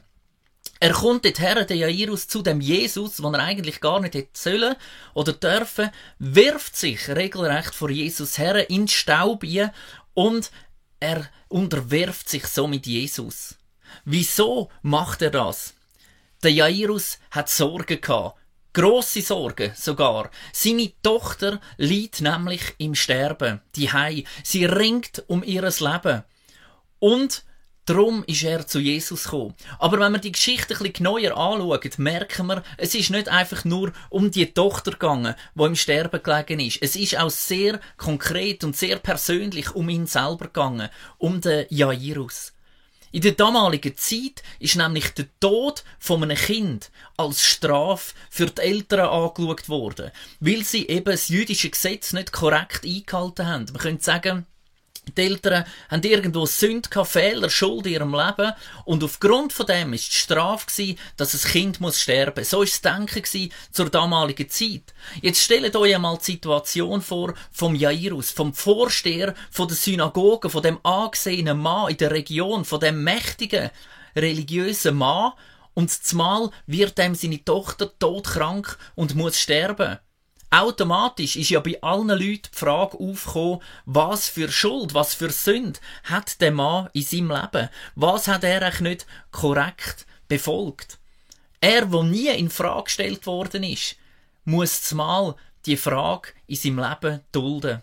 Er 0.79 0.91
kommt 0.91 1.25
dorthin, 1.25 1.65
der 1.67 1.77
Jairus, 1.77 2.27
zu 2.27 2.43
dem 2.43 2.61
Jesus, 2.61 3.17
den 3.17 3.33
er 3.33 3.43
eigentlich 3.43 3.81
gar 3.81 3.99
nicht 4.01 4.13
hätte 4.13 4.29
sollen 4.33 4.75
oder 5.13 5.33
dürfen, 5.33 5.89
wirft 6.19 6.75
sich 6.75 7.07
regelrecht 7.09 7.73
vor 7.73 7.89
Jesus 7.89 8.37
her 8.37 8.69
in 8.69 8.87
Staub 8.87 9.43
und 10.13 10.51
er 10.99 11.29
unterwirft 11.47 12.29
sich 12.29 12.45
so 12.45 12.67
mit 12.67 12.85
Jesus. 12.85 13.55
Wieso 14.03 14.69
macht 14.81 15.21
er 15.21 15.31
das? 15.31 15.73
Der 16.43 16.51
Jairus 16.51 17.17
hat 17.31 17.49
Sorgen 17.49 18.01
gehabt. 18.01 18.37
Grosse 18.73 19.21
Sorgen 19.21 19.71
sogar. 19.75 20.29
Seine 20.51 20.91
Tochter 21.01 21.61
liegt 21.77 22.19
nämlich 22.19 22.75
im 22.77 22.93
Sterben. 22.93 23.61
Die 23.75 23.91
Hei. 23.91 24.25
Sie 24.43 24.65
ringt 24.65 25.23
um 25.27 25.43
ihres 25.43 25.79
Leben. 25.79 26.23
Und 26.99 27.45
Darum 27.87 28.23
ist 28.25 28.41
er 28.43 28.65
zu 28.65 28.79
Jesus 28.79 29.25
gekommen. 29.25 29.53
Aber 29.77 29.99
wenn 29.99 30.11
wir 30.11 30.19
die 30.19 30.31
Geschichte 30.31 30.73
ein 30.73 30.79
bisschen 30.79 30.93
genauer 30.93 31.37
anschauen, 31.37 31.91
merken 31.97 32.47
wir, 32.47 32.63
es 32.77 32.95
ist 32.95 33.11
nicht 33.11 33.29
einfach 33.29 33.63
nur 33.63 33.93
um 34.09 34.31
die 34.31 34.51
Tochter 34.51 34.91
gegangen, 34.91 35.35
wo 35.53 35.67
im 35.67 35.75
Sterben 35.75 36.23
gelegen 36.23 36.59
ist. 36.59 36.79
Es 36.81 36.95
ist 36.95 37.15
auch 37.15 37.29
sehr 37.29 37.79
konkret 37.97 38.63
und 38.63 38.75
sehr 38.75 38.97
persönlich 38.97 39.75
um 39.75 39.87
ihn 39.89 40.07
selber 40.07 40.45
gegangen, 40.45 40.89
um 41.19 41.41
den 41.41 41.67
Jairus. 41.69 42.54
In 43.15 43.21
der 43.21 43.31
damaligen 43.31 43.95
Zeit 43.95 44.43
ist 44.59 44.75
nämlich 44.75 45.13
der 45.13 45.27
Tod 45.39 45.85
von 45.99 46.21
einem 46.21 46.35
Kind 46.35 46.91
als 47.15 47.45
Strafe 47.45 48.13
für 48.29 48.47
die 48.47 48.61
Eltern 48.61 49.07
angeschaut 49.07 49.69
worden, 49.69 50.11
weil 50.41 50.65
sie 50.65 50.89
eben 50.89 51.05
das 51.05 51.29
jüdische 51.29 51.69
Gesetz 51.69 52.11
nicht 52.11 52.33
korrekt 52.33 52.83
eingehalten 52.83 53.47
haben. 53.47 53.65
Man 53.71 53.81
könnte 53.81 54.03
sagen, 54.03 54.45
die 55.13 55.21
Eltern 55.21 55.65
haben 55.89 56.03
irgendwo 56.03 56.45
gehabt, 56.45 57.07
Fehler, 57.07 57.49
Schuld 57.49 57.85
in 57.85 57.93
ihrem 57.93 58.13
Leben. 58.13 58.53
Und 58.85 59.03
aufgrund 59.03 59.53
von 59.53 59.65
dem 59.65 59.93
ist 59.93 60.11
die 60.11 60.15
Strafe 60.15 60.65
gewesen, 60.67 60.99
dass 61.17 61.31
das 61.31 61.45
Kind 61.45 61.79
muss 61.79 61.99
sterben. 61.99 62.43
So 62.43 62.61
ist 62.61 62.73
das 62.73 62.93
Denken 62.93 63.21
gewesen 63.21 63.51
zur 63.71 63.89
damaligen 63.89 64.49
Zeit. 64.49 64.93
Jetzt 65.21 65.41
stellt 65.41 65.75
euch 65.75 65.95
einmal 65.95 66.17
die 66.17 66.31
Situation 66.31 67.01
vor 67.01 67.33
vom 67.51 67.75
Jairus, 67.75 68.31
vom 68.31 68.53
Vorsteher 68.53 69.33
von 69.51 69.67
der 69.67 69.77
Synagoge, 69.77 70.49
von 70.49 70.63
dem 70.63 70.79
angesehenen 70.83 71.59
Mann 71.59 71.91
in 71.91 71.97
der 71.97 72.11
Region, 72.11 72.65
von 72.65 72.79
dem 72.79 73.03
mächtigen 73.03 73.69
religiösen 74.15 74.95
Mann. 74.95 75.33
Und 75.73 75.91
zumal 75.91 76.51
wird 76.67 76.97
dem 76.97 77.15
seine 77.15 77.43
Tochter 77.43 77.91
todkrank 77.99 78.77
und 78.95 79.15
muss 79.15 79.37
sterben 79.37 79.99
automatisch 80.49 81.35
ist 81.35 81.49
ja 81.49 81.59
bei 81.59 81.81
allen 81.81 82.09
Leuten 82.09 82.49
die 82.51 82.57
Frage 82.57 82.97
aufgekommen, 82.99 83.61
was 83.85 84.29
für 84.29 84.51
Schuld, 84.51 84.93
was 84.93 85.13
für 85.13 85.31
Sünde 85.31 85.79
hat 86.03 86.39
der 86.41 86.51
Mann 86.51 86.89
in 86.93 87.03
seinem 87.03 87.31
Leben? 87.31 87.69
Was 87.95 88.27
hat 88.27 88.43
er 88.43 88.61
eigentlich 88.61 88.81
nicht 88.81 89.05
korrekt 89.31 90.05
befolgt? 90.27 90.97
Er, 91.61 91.91
wo 91.91 92.03
nie 92.03 92.27
in 92.29 92.49
Frage 92.49 92.83
gestellt 92.83 93.25
worden 93.25 93.63
ist, 93.63 93.95
muss 94.43 94.83
zumal 94.83 95.35
die 95.65 95.77
Frage 95.77 96.29
in 96.47 96.55
seinem 96.55 96.79
Leben 96.79 97.21
dulden. 97.31 97.81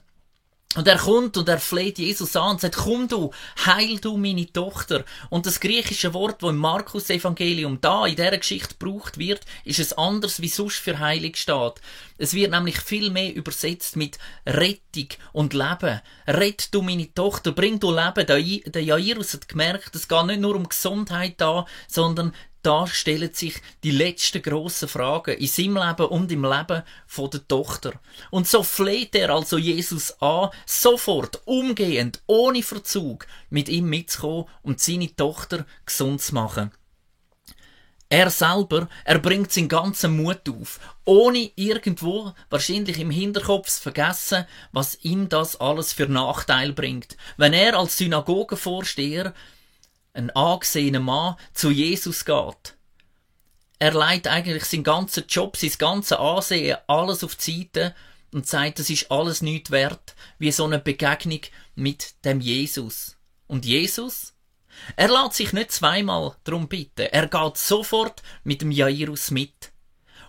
Und 0.74 0.88
er 0.88 0.96
kommt 0.96 1.36
und 1.36 1.48
er 1.50 1.58
fleht 1.58 1.98
Jesus 1.98 2.34
an 2.34 2.52
und 2.52 2.60
sagt, 2.62 2.76
komm 2.76 3.06
du, 3.06 3.30
heil 3.66 3.98
du 3.98 4.16
meine 4.16 4.50
Tochter. 4.50 5.04
Und 5.28 5.44
das 5.44 5.60
griechische 5.60 6.14
Wort, 6.14 6.42
wo 6.42 6.48
im 6.48 6.56
Markus 6.56 7.10
Evangelium 7.10 7.78
da 7.82 8.06
in 8.06 8.16
dieser 8.16 8.38
Geschichte 8.38 8.76
gebraucht 8.78 9.18
wird, 9.18 9.42
ist 9.64 9.80
es 9.80 9.92
anders 9.92 10.40
wie 10.40 10.48
sonst 10.48 10.76
für 10.76 10.98
heilig 10.98 11.36
steht. 11.36 11.74
Es 12.16 12.32
wird 12.32 12.52
nämlich 12.52 12.80
viel 12.80 13.10
mehr 13.10 13.34
übersetzt 13.34 13.96
mit 13.96 14.18
Rettung 14.46 15.08
und 15.32 15.52
Leben. 15.52 16.00
Rett 16.26 16.72
du 16.72 16.80
meine 16.80 17.12
Tochter, 17.12 17.52
bring 17.52 17.78
du 17.78 17.90
Leben. 17.90 18.26
Der 18.72 18.82
Jairus 18.82 19.34
hat 19.34 19.48
gemerkt, 19.48 19.94
es 19.94 20.08
geht 20.08 20.26
nicht 20.26 20.40
nur 20.40 20.56
um 20.56 20.68
Gesundheit 20.68 21.34
da, 21.36 21.66
sondern 21.86 22.32
da 22.62 22.87
stellen 22.87 23.35
sich 23.35 23.61
die 23.83 23.90
letzten 23.90 24.42
grossen 24.42 24.88
Fragen 24.88 25.37
in 25.37 25.47
seinem 25.49 25.76
Leben 25.76 26.07
und 26.07 26.31
im 26.31 26.45
Leben 26.45 26.83
von 27.07 27.31
der 27.31 27.47
Tochter. 27.47 27.92
Und 28.31 28.47
so 28.47 28.62
fleht 28.62 29.14
er 29.14 29.31
also 29.31 29.59
Jesus 29.59 30.12
an, 30.21 30.50
sofort, 30.64 31.42
umgehend, 31.45 32.23
ohne 32.26 32.62
Verzug, 32.62 33.26
mit 33.50 33.69
ihm 33.69 33.88
mitzukommen 33.88 34.47
und 34.62 34.81
seine 34.81 35.14
Tochter 35.14 35.66
gesund 35.85 36.23
zu 36.23 36.35
machen. 36.35 36.71
Er 38.12 38.28
selber, 38.28 38.88
er 39.07 39.19
bringt 39.19 39.50
seinen 39.52 39.71
ganzen 39.71 40.14
Mut 40.14 40.47
auf, 40.47 40.78
ohne 41.07 41.50
irgendwo 41.57 42.35
wahrscheinlich 42.50 42.99
im 42.99 43.11
Hinterkopf 43.11 43.71
zu 43.71 43.81
vergessen, 43.81 44.45
was 44.71 44.99
ihm 45.02 45.31
das 45.31 45.59
alles 45.59 45.95
für 45.95 46.07
Nachteil 46.09 46.75
bringt. 46.75 47.16
Wenn 47.38 47.54
er 47.54 47.78
als 47.78 47.97
Synagogenvorsteher 47.97 49.33
ein 50.14 50.31
angesehener 50.31 51.00
Mann 51.00 51.37
zu 51.52 51.71
Jesus 51.71 52.25
geht. 52.25 52.76
Er 53.78 53.92
leitet 53.92 54.28
eigentlich 54.28 54.64
seinen 54.64 54.85
ganzen 54.85 55.25
Job, 55.26 55.57
sein 55.57 55.73
ganzes 55.78 56.19
Ansehen, 56.19 56.78
alles 56.87 57.25
auf 57.25 57.35
die 57.35 57.64
Seite 57.64 57.95
und 58.33 58.47
sagt, 58.47 58.78
das 58.78 58.90
ist 58.90 59.11
alles 59.11 59.42
nichts 59.42 59.71
wert, 59.71 60.14
wie 60.38 60.52
so 60.52 60.64
eine 60.64 60.78
Begegnung 60.78 61.40
mit 61.75 62.25
dem 62.25 62.40
Jesus. 62.40 63.16
Und 63.47 63.64
Jesus? 63.64 64.35
Er 64.97 65.09
lässt 65.09 65.35
sich 65.35 65.52
nicht 65.52 65.73
zweimal 65.73 66.37
drum 66.45 66.69
bitten. 66.69 67.02
Er 67.02 67.26
geht 67.26 67.57
sofort 67.59 68.23
mit 68.45 68.62
dem 68.62 68.71
Jairus 68.71 69.31
mit. 69.31 69.71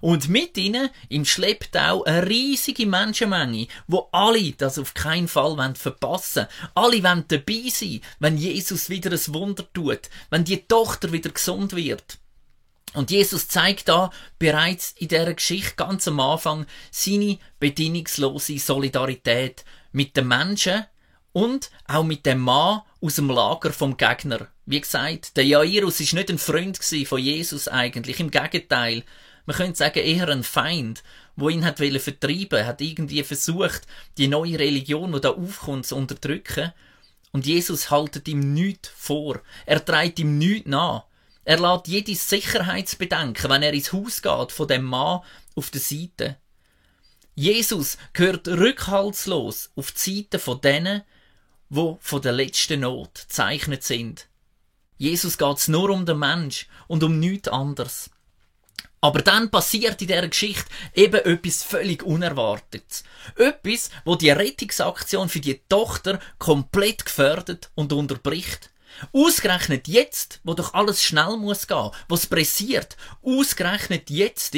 Und 0.04 0.28
mit 0.28 0.58
ihnen 0.58 0.90
im 1.08 1.24
Schlepptau 1.24 2.04
eine 2.04 2.28
riesige 2.28 2.86
Menschenmenge, 2.86 3.68
wo 3.88 4.10
alle 4.12 4.52
das 4.52 4.78
auf 4.78 4.94
keinen 4.94 5.30
Fall 5.30 5.56
verpassen 5.76 6.46
wollen. 6.46 6.72
Alle 6.76 7.04
wollen 7.04 7.24
dabei 7.30 7.70
sein, 7.70 8.02
wenn 8.20 8.38
Jesus 8.38 8.90
wieder 8.90 9.12
ein 9.14 9.34
Wunder 9.34 9.66
tut, 9.72 10.10
wenn 10.30 10.44
die 10.44 10.68
Tochter 10.68 11.14
wieder 11.14 11.30
gesund 11.30 11.74
wird. 11.74 12.18
Und 12.94 13.12
Jesus 13.12 13.48
zeigt 13.48 13.88
da 13.88 14.12
bereits 14.40 14.94
in 14.98 15.08
der 15.08 15.34
Geschichte 15.34 15.76
ganz 15.78 16.06
am 16.10 16.20
Anfang 16.20 16.66
seine 16.92 17.40
bedingungslose 17.62 18.60
Solidarität 18.60 19.64
mit 19.94 20.18
den 20.18 20.28
Menschen 20.28 20.84
und 21.32 21.72
auch 21.88 22.04
mit 22.04 22.26
dem 22.26 22.42
Mann 22.42 22.82
aus 23.00 23.16
dem 23.16 23.30
Lager 23.30 23.72
vom 23.72 23.96
Gegner. 23.96 24.50
Wie 24.66 24.82
gesagt, 24.82 25.38
der 25.38 25.46
Jairus 25.46 26.02
ist 26.02 26.12
nicht 26.12 26.30
ein 26.30 26.38
Freund 26.40 26.78
von 26.78 27.20
Jesus 27.20 27.70
eigentlich, 27.70 28.20
im 28.20 28.32
Gegenteil 28.32 29.06
man 29.46 29.56
könnte 29.56 29.78
sagen, 29.78 30.00
eher 30.00 30.30
ein 30.30 30.44
Feind, 30.44 31.04
wo 31.36 31.50
ihn 31.50 31.66
hat 31.66 31.80
vertreiben, 31.80 32.66
hat 32.66 32.82
irgendwie 32.82 33.24
versucht, 33.24 33.82
die 34.18 34.28
neue 34.28 34.60
Religion, 34.60 35.12
die 35.12 35.22
da 35.22 35.32
aufkommt, 35.32 35.86
zu 35.86 35.96
unterdrücken. 35.96 36.72
Und 37.32 37.46
Jesus 37.46 37.90
haltet 37.90 38.28
ihm 38.28 38.54
nichts 38.54 38.90
vor. 38.96 39.42
Er 39.66 39.84
treibt 39.84 40.20
ihm 40.20 40.38
nichts 40.38 40.70
nach. 40.70 41.06
Er 41.46 41.60
lässt 41.60 41.88
jede 41.88 42.16
Sicherheitsbedenken, 42.16 43.50
wenn 43.50 43.64
er 43.64 43.74
ins 43.74 43.92
Haus 43.92 44.22
geht, 44.22 44.52
von 44.52 44.68
dem 44.68 44.84
Mann 44.84 45.22
auf 45.56 45.72
der 45.72 45.82
Seite. 45.82 46.38
Jesus 47.36 47.98
gehört 48.14 48.48
rückhaltslos 48.48 49.72
auf 49.76 49.92
die 49.92 50.22
Seite 50.22 50.40
von 50.40 50.62
denen, 50.62 51.02
wo 51.70 51.98
von 52.02 52.22
der 52.22 52.32
letzten 52.32 52.82
Not 52.82 53.18
zeichnet 53.28 53.84
sind. 53.84 54.28
Jesus 54.98 55.38
geht's 55.38 55.68
nur 55.68 55.90
um 55.90 56.06
den 56.06 56.20
Mensch 56.20 56.68
und 56.88 57.04
um 57.04 57.20
nichts 57.20 57.48
anderes. 57.48 58.12
Aber 59.04 59.22
dann 59.22 59.52
passiert 59.52 60.02
in 60.02 60.08
dieser 60.08 60.30
Geschichte 60.30 60.64
eben 60.94 61.20
etwas 61.26 61.62
völlig 61.62 62.04
Unerwartetes. 62.04 63.04
Etwas, 63.36 63.90
wo 64.06 64.16
die 64.16 64.30
Rettungsaktion 64.30 65.28
für 65.28 65.42
die 65.42 65.60
Tochter 65.68 66.22
komplett 66.40 67.04
gefördert 67.04 67.70
und 67.76 67.92
unterbricht. 67.92 68.70
Ausgerechnet 69.12 69.90
jetzt, 69.90 70.40
wo 70.46 70.54
doch 70.54 70.74
alles 70.74 71.04
schnell 71.04 71.36
muss 71.36 71.68
gehen, 71.68 71.92
wo 72.08 72.16
es 72.16 72.28
pressiert, 72.28 72.96
ausgerechnet 73.22 74.10
jetzt, 74.10 74.56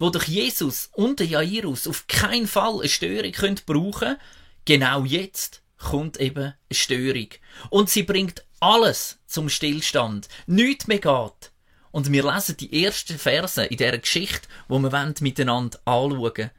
wo 0.00 0.10
doch 0.10 0.24
Jesus 0.24 0.90
und 0.94 1.20
der 1.20 1.28
Jairus 1.28 1.86
auf 1.86 2.08
keinen 2.08 2.48
Fall 2.48 2.80
eine 2.80 2.88
Störung 2.88 3.30
können 3.30 3.60
brauchen, 3.64 4.16
genau 4.64 5.04
jetzt 5.04 5.62
kommt 5.78 6.16
eben 6.16 6.46
eine 6.46 6.56
Störung. 6.72 7.28
Und 7.70 7.90
sie 7.90 8.02
bringt 8.02 8.44
alles 8.58 9.20
zum 9.28 9.48
Stillstand. 9.48 10.26
Nichts 10.48 10.88
mehr 10.88 10.98
geht. 10.98 11.53
Und 11.94 12.10
wir 12.10 12.24
lesen 12.24 12.56
die 12.56 12.84
ersten 12.84 13.20
Verse 13.20 13.66
in 13.66 13.76
dieser 13.76 13.98
Geschichte, 13.98 14.48
wo 14.66 14.80
wir 14.80 15.14
miteinander 15.20 15.78
anschauen 15.84 16.50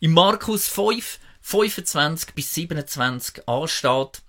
In 0.00 0.10
Markus 0.10 0.66
5, 0.66 1.20
25 1.42 2.34
bis 2.34 2.54
27 2.54 3.48
ansteht, 3.48 4.20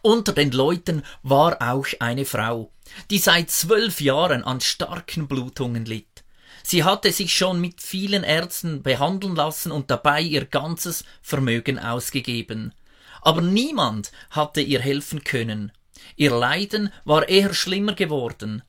unter 0.00 0.32
den 0.32 0.50
Leuten 0.52 1.02
war 1.22 1.60
auch 1.60 1.84
eine 1.98 2.24
Frau, 2.24 2.72
die 3.10 3.18
seit 3.18 3.50
zwölf 3.50 4.00
Jahren 4.00 4.44
an 4.44 4.62
starken 4.62 5.28
Blutungen 5.28 5.84
litt. 5.84 6.24
Sie 6.62 6.82
hatte 6.82 7.12
sich 7.12 7.36
schon 7.36 7.60
mit 7.60 7.82
vielen 7.82 8.24
Ärzten 8.24 8.82
behandeln 8.82 9.36
lassen 9.36 9.72
und 9.72 9.90
dabei 9.90 10.22
ihr 10.22 10.46
ganzes 10.46 11.04
Vermögen 11.20 11.78
ausgegeben. 11.78 12.72
Aber 13.20 13.42
niemand 13.42 14.10
hatte 14.30 14.62
ihr 14.62 14.80
helfen 14.80 15.22
können. 15.22 15.70
Ihr 16.16 16.30
Leiden 16.30 16.90
war 17.04 17.28
eher 17.28 17.52
schlimmer 17.52 17.92
geworden. 17.92 18.62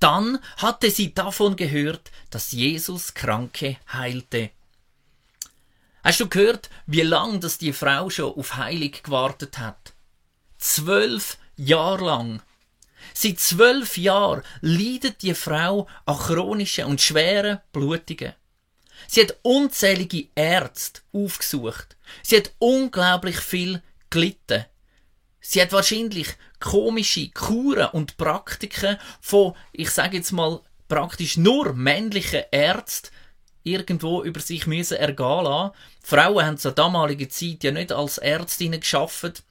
Dann 0.00 0.38
hatte 0.58 0.90
sie 0.90 1.14
davon 1.14 1.56
gehört, 1.56 2.10
dass 2.30 2.52
Jesus 2.52 3.14
Kranke 3.14 3.78
heilte. 3.92 4.50
Hast 6.04 6.20
du 6.20 6.28
gehört, 6.28 6.70
wie 6.86 7.00
lang 7.00 7.40
das 7.40 7.58
die 7.58 7.72
Frau 7.72 8.10
schon 8.10 8.34
auf 8.34 8.56
Heilig 8.56 9.02
gewartet 9.02 9.58
hat? 9.58 9.92
Zwölf 10.58 11.38
Jahre 11.56 12.04
lang. 12.04 12.42
Seit 13.14 13.40
zwölf 13.40 13.96
Jahren 13.96 14.42
leidet 14.60 15.22
die 15.22 15.34
Frau 15.34 15.88
an 16.04 16.18
chronischen 16.18 16.84
und 16.86 17.00
schweren 17.00 17.60
Blutungen. 17.72 18.34
Sie 19.08 19.22
hat 19.22 19.36
unzählige 19.42 20.28
Ärzte 20.34 21.00
aufgesucht. 21.12 21.96
Sie 22.22 22.36
hat 22.36 22.52
unglaublich 22.58 23.38
viel 23.38 23.82
gelitten. 24.10 24.64
Sie 25.40 25.62
hat 25.62 25.72
wahrscheinlich 25.72 26.28
komische 26.66 27.30
Kuren 27.30 27.90
und 27.92 28.16
Praktiken 28.16 28.96
von, 29.20 29.54
ich 29.72 29.90
sage 29.90 30.16
jetzt 30.16 30.32
mal, 30.32 30.60
praktisch 30.88 31.36
nur 31.36 31.74
männlichen 31.74 32.42
Ärzten 32.50 33.10
irgendwo 33.62 34.22
über 34.24 34.40
sich 34.40 34.66
müssen 34.66 34.96
ergehen 34.96 35.44
lassen. 35.44 35.72
Frauen 36.02 36.44
haben 36.44 36.58
zur 36.58 36.72
damaligen 36.72 37.30
Zeit 37.30 37.62
ja 37.62 37.70
nicht 37.70 37.92
als 37.92 38.18
Ärztinnen 38.18 38.80
geschafft. 38.80 39.44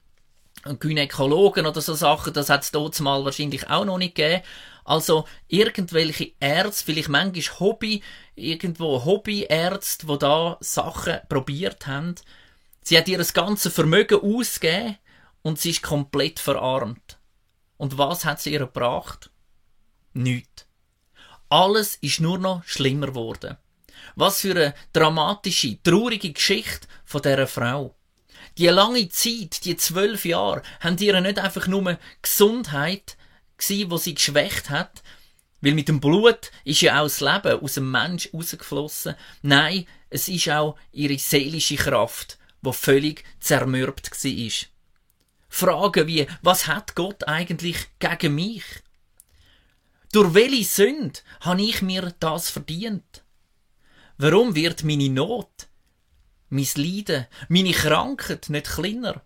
Gynäkologen 0.78 1.66
oder 1.66 1.80
so 1.80 1.94
Sachen, 1.94 2.34
das 2.34 2.50
hat 2.50 2.64
es 2.64 2.72
dort 2.72 2.98
mal 3.00 3.24
wahrscheinlich 3.24 3.70
auch 3.70 3.84
noch 3.84 3.98
nicht 3.98 4.16
gegeben. 4.16 4.42
Also 4.84 5.24
irgendwelche 5.48 6.32
Ärzte, 6.38 6.84
vielleicht 6.84 7.08
manchmal 7.08 7.60
Hobby, 7.60 8.02
irgendwo 8.34 9.04
Hobbyärzte, 9.04 10.06
die 10.06 10.18
da 10.18 10.58
Sachen 10.60 11.18
probiert 11.28 11.86
haben. 11.86 12.14
Sie 12.82 12.98
hat 12.98 13.08
ihr 13.08 13.18
das 13.18 13.32
ganze 13.32 13.70
Vermögen 13.70 14.20
ausgegeben 14.20 14.96
und 15.46 15.60
sie 15.60 15.70
ist 15.70 15.82
komplett 15.82 16.40
verarmt. 16.40 17.20
Und 17.76 17.98
was 17.98 18.24
hat 18.24 18.40
sie 18.40 18.50
ihr 18.52 18.58
gebracht? 18.58 19.30
Nichts. 20.12 20.66
Alles 21.48 21.94
ist 22.00 22.18
nur 22.18 22.38
noch 22.38 22.64
schlimmer 22.64 23.06
geworden. 23.06 23.56
Was 24.16 24.40
für 24.40 24.50
eine 24.50 24.74
dramatische, 24.92 25.80
traurige 25.84 26.32
Geschichte 26.32 26.88
von 27.04 27.22
dieser 27.22 27.46
Frau. 27.46 27.94
Die 28.58 28.66
lange 28.66 29.08
Zeit, 29.08 29.64
die 29.64 29.76
zwölf 29.76 30.24
Jahre, 30.24 30.62
haben 30.80 30.98
ihr 30.98 31.20
nicht 31.20 31.38
einfach 31.38 31.68
nur 31.68 31.96
Gesundheit 32.22 33.16
gewesen, 33.56 33.90
wo 33.92 33.98
sie 33.98 34.14
geschwächt 34.16 34.68
hat, 34.68 35.04
weil 35.60 35.74
mit 35.74 35.86
dem 35.86 36.00
Blut 36.00 36.50
ist 36.64 36.80
ja 36.80 36.98
auch 37.00 37.04
das 37.04 37.20
Leben 37.20 37.60
aus 37.60 37.74
dem 37.74 37.88
Mensch 37.88 38.30
rausgeflossen. 38.34 39.14
Nein, 39.42 39.86
es 40.10 40.26
ist 40.26 40.48
auch 40.48 40.76
ihre 40.90 41.18
seelische 41.20 41.76
Kraft, 41.76 42.36
wo 42.62 42.72
völlig 42.72 43.22
zermürbt 43.38 44.10
war. 44.10 44.75
Fragen 45.56 46.06
wie, 46.06 46.26
was 46.42 46.66
hat 46.66 46.94
Gott 46.94 47.26
eigentlich 47.26 47.88
gegen 47.98 48.34
mich? 48.34 48.64
Durch 50.12 50.34
welche 50.34 50.64
Sünde 50.64 51.20
habe 51.40 51.62
ich 51.62 51.82
mir 51.82 52.14
das 52.20 52.50
verdient? 52.50 53.24
Warum 54.18 54.54
wird 54.54 54.84
meine 54.84 55.08
Not, 55.08 55.68
mein 56.48 56.66
Leiden, 56.76 57.26
meine 57.48 57.72
Krankheit 57.72 58.48
nicht 58.48 58.66
kleiner? 58.66 59.22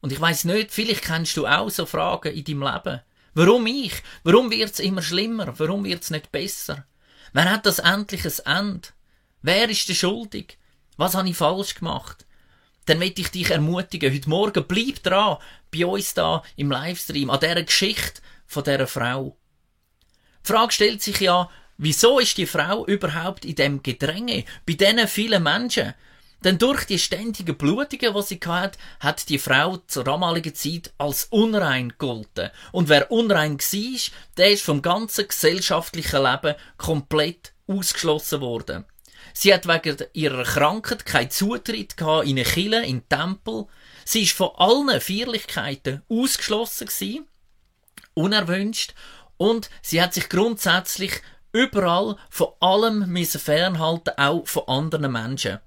Und 0.00 0.12
ich 0.12 0.20
weiß 0.20 0.44
nicht, 0.44 0.72
vielleicht 0.72 1.04
kennst 1.04 1.36
du 1.36 1.46
auch 1.46 1.70
so 1.70 1.86
Fragen 1.86 2.34
in 2.34 2.44
deinem 2.44 2.62
Leben. 2.62 3.00
Warum 3.34 3.66
ich? 3.66 4.02
Warum 4.24 4.50
wird's 4.50 4.80
immer 4.80 5.02
schlimmer? 5.02 5.58
Warum 5.58 5.84
wird's 5.84 6.10
nicht 6.10 6.32
besser? 6.32 6.86
Wer 7.32 7.50
hat 7.50 7.66
das 7.66 7.78
endlich 7.78 8.24
ein 8.24 8.58
Ende? 8.58 8.88
Wer 9.40 9.70
ist 9.70 9.88
der 9.88 9.94
schuldig? 9.94 10.58
Was 10.96 11.14
habe 11.14 11.28
ich 11.28 11.36
falsch 11.36 11.76
gemacht? 11.76 12.26
Dann 12.86 12.98
möchte 12.98 13.20
ich 13.20 13.30
dich 13.30 13.50
ermutigen, 13.50 14.12
heute 14.12 14.28
Morgen 14.28 14.64
bleib 14.66 15.02
dran, 15.02 15.38
bei 15.70 15.86
uns 15.86 16.14
da 16.14 16.42
im 16.56 16.70
Livestream, 16.70 17.30
an 17.30 17.40
dieser 17.40 17.62
Geschichte 17.62 18.20
von 18.46 18.64
dieser 18.64 18.86
Frau. 18.86 19.36
Die 20.44 20.48
Frage 20.52 20.72
stellt 20.72 21.02
sich 21.02 21.20
ja, 21.20 21.48
wieso 21.78 22.18
ist 22.18 22.36
die 22.38 22.46
Frau 22.46 22.84
überhaupt 22.86 23.44
in 23.44 23.54
dem 23.54 23.82
Gedränge, 23.82 24.44
bei 24.66 24.74
diesen 24.74 25.06
vielen 25.06 25.42
Menschen? 25.42 25.94
Denn 26.44 26.58
durch 26.58 26.84
die 26.86 26.98
ständigen 26.98 27.56
Blutungen, 27.56 28.14
die 28.14 28.22
sie 28.22 28.40
hatte, 28.44 28.78
hat 28.98 29.28
die 29.28 29.38
Frau 29.38 29.76
zur 29.86 30.02
damaligen 30.02 30.54
Zeit 30.54 30.92
als 30.98 31.26
unrein 31.30 31.90
gegolten. 31.90 32.50
Und 32.72 32.88
wer 32.88 33.12
unrein 33.12 33.58
war, 33.58 34.12
der 34.36 34.50
ist 34.50 34.64
vom 34.64 34.82
ganzen 34.82 35.28
gesellschaftlichen 35.28 36.24
Leben 36.24 36.56
komplett 36.78 37.52
ausgeschlossen 37.68 38.40
worden. 38.40 38.84
Sie 39.32 39.52
hat 39.52 39.66
wegen 39.66 39.96
ihrer 40.12 40.44
Krankheit 40.44 41.06
keinen 41.06 41.30
Zutritt 41.30 41.94
in 42.00 42.06
eine 42.06 42.44
Kille, 42.44 42.84
in 42.84 43.00
den 43.00 43.08
Tempel. 43.08 43.66
Sie 44.04 44.22
ist 44.22 44.32
von 44.32 44.50
allen 44.56 45.00
Feierlichkeiten 45.00 46.02
ausgeschlossen 46.08 46.88
gewesen, 46.88 47.26
unerwünscht, 48.14 48.94
und 49.36 49.70
sie 49.82 50.00
hat 50.00 50.14
sich 50.14 50.28
grundsätzlich 50.28 51.20
überall 51.52 52.16
von 52.30 52.48
allem 52.60 53.16
fernhalten, 53.26 54.14
auch 54.16 54.46
von 54.46 54.68
anderen 54.68 55.10
Menschen. 55.12 55.58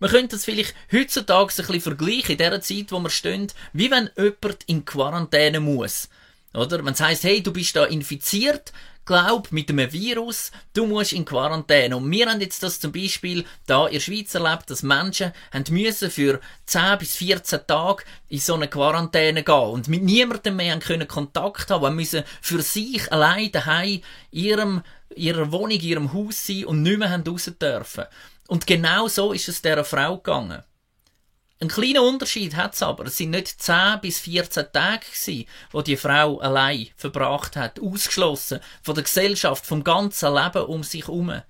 Man 0.00 0.10
könnte 0.10 0.34
das 0.34 0.44
vielleicht 0.44 0.74
heutzutage 0.90 1.52
ein 1.52 1.56
bisschen 1.56 1.80
vergleichen, 1.80 2.32
in 2.32 2.38
der 2.38 2.60
Zeit, 2.60 2.90
wo 2.90 2.98
wir 2.98 3.10
stehen, 3.10 3.46
wie 3.72 3.90
wenn 3.90 4.10
jemand 4.16 4.64
in 4.66 4.84
Quarantäne 4.84 5.60
muss. 5.60 6.08
Oder? 6.54 6.84
Wenn 6.84 6.94
es 6.94 7.00
heisst, 7.00 7.22
hey, 7.22 7.42
du 7.42 7.52
bist 7.52 7.76
da 7.76 7.84
infiziert, 7.84 8.72
glaub, 9.04 9.52
mit 9.52 9.70
einem 9.70 9.92
Virus, 9.92 10.52
du 10.74 10.86
musst 10.86 11.12
in 11.12 11.24
Quarantäne. 11.24 11.96
Und 11.96 12.10
wir 12.10 12.26
haben 12.28 12.40
jetzt 12.40 12.62
das 12.62 12.80
zum 12.80 12.92
Beispiel 12.92 13.44
da 13.66 13.86
in 13.86 13.94
der 13.94 14.00
Schweiz 14.00 14.34
erlebt, 14.34 14.70
dass 14.70 14.82
Menschen 14.82 15.32
haben 15.52 15.64
müssen 15.70 16.10
für 16.10 16.40
10 16.66 16.98
bis 16.98 17.16
14 17.16 17.60
Tage 17.66 18.04
in 18.28 18.38
so 18.38 18.54
eine 18.54 18.68
Quarantäne 18.68 19.42
gehen 19.42 19.54
und 19.54 19.88
mit 19.88 20.02
niemandem 20.02 20.56
mehr 20.56 20.78
können 20.78 21.08
Kontakt 21.08 21.70
haben, 21.70 21.84
haben 21.84 21.96
müssen 21.96 22.24
für 22.40 22.62
sich 22.62 23.10
allein 23.12 23.52
daheim 23.52 24.00
ihrem 24.30 24.82
ihrer 25.14 25.52
Wohnung, 25.52 25.78
ihrem 25.78 26.12
Haus 26.12 26.46
sein 26.46 26.64
und 26.64 26.82
nicht 26.82 26.98
mehr 26.98 27.10
haben 27.10 27.24
raus 27.26 27.50
dürfen. 27.60 28.04
Und 28.48 28.66
genau 28.66 29.08
so 29.08 29.32
ist 29.32 29.48
es 29.48 29.62
dieser 29.62 29.84
Frau 29.84 30.16
gegangen. 30.16 30.62
Ein 31.62 31.68
kleiner 31.68 32.02
Unterschied 32.02 32.56
hat 32.56 32.74
es 32.74 32.82
aber. 32.82 33.06
Es 33.06 33.18
sind 33.18 33.30
nicht 33.30 33.62
10 33.62 34.00
bis 34.00 34.18
14 34.18 34.72
Tage 34.72 35.06
gewesen, 35.06 35.46
wo 35.70 35.80
die 35.80 35.96
Frau 35.96 36.40
allein 36.40 36.88
verbracht 36.96 37.54
hat, 37.54 37.78
ausgeschlossen 37.78 38.58
von 38.82 38.96
der 38.96 39.04
Gesellschaft, 39.04 39.64
vom 39.64 39.84
ganzen 39.84 40.34
Leben 40.34 40.64
um 40.64 40.82
sich 40.82 41.06
herum. 41.06 41.40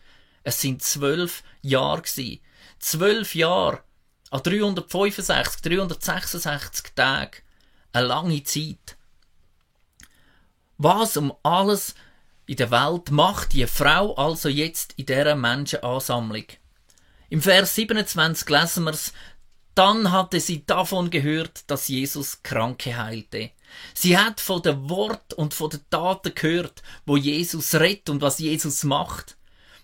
Es 0.42 0.60
sind 0.60 0.82
zwölf 0.82 1.42
Jahre 1.62 2.02
gewesen. 2.02 2.40
Zwölf 2.78 3.34
Jahre 3.34 3.84
an 4.30 4.42
365, 4.42 5.62
366 5.62 6.92
Tagen. 6.94 7.38
Eine 7.94 8.06
lange 8.06 8.44
Zeit. 8.44 8.98
Was 10.76 11.16
um 11.16 11.32
alles 11.42 11.94
in 12.44 12.56
der 12.56 12.70
Welt 12.70 13.10
macht 13.10 13.54
die 13.54 13.66
Frau 13.66 14.14
also 14.16 14.50
jetzt 14.50 14.92
in 14.98 15.06
dieser 15.06 15.36
Menschenansammlung? 15.36 16.44
Im 17.32 17.40
Vers 17.40 17.76
27 17.76 18.46
lesen 18.50 18.84
wir 18.84 18.90
es, 18.90 19.14
dann 19.74 20.12
hatte 20.12 20.40
sie 20.40 20.66
davon 20.66 21.10
gehört, 21.10 21.70
dass 21.70 21.88
Jesus 21.88 22.42
Kranke 22.42 22.96
heilte. 22.96 23.50
Sie 23.94 24.18
hat 24.18 24.40
von 24.40 24.62
den 24.62 24.90
Wort 24.90 25.32
und 25.34 25.54
von 25.54 25.70
den 25.70 25.80
Taten 25.88 26.34
gehört, 26.34 26.82
wo 27.06 27.16
Jesus 27.16 27.74
rettet 27.74 28.10
und 28.10 28.20
was 28.20 28.38
Jesus 28.38 28.84
macht. 28.84 29.36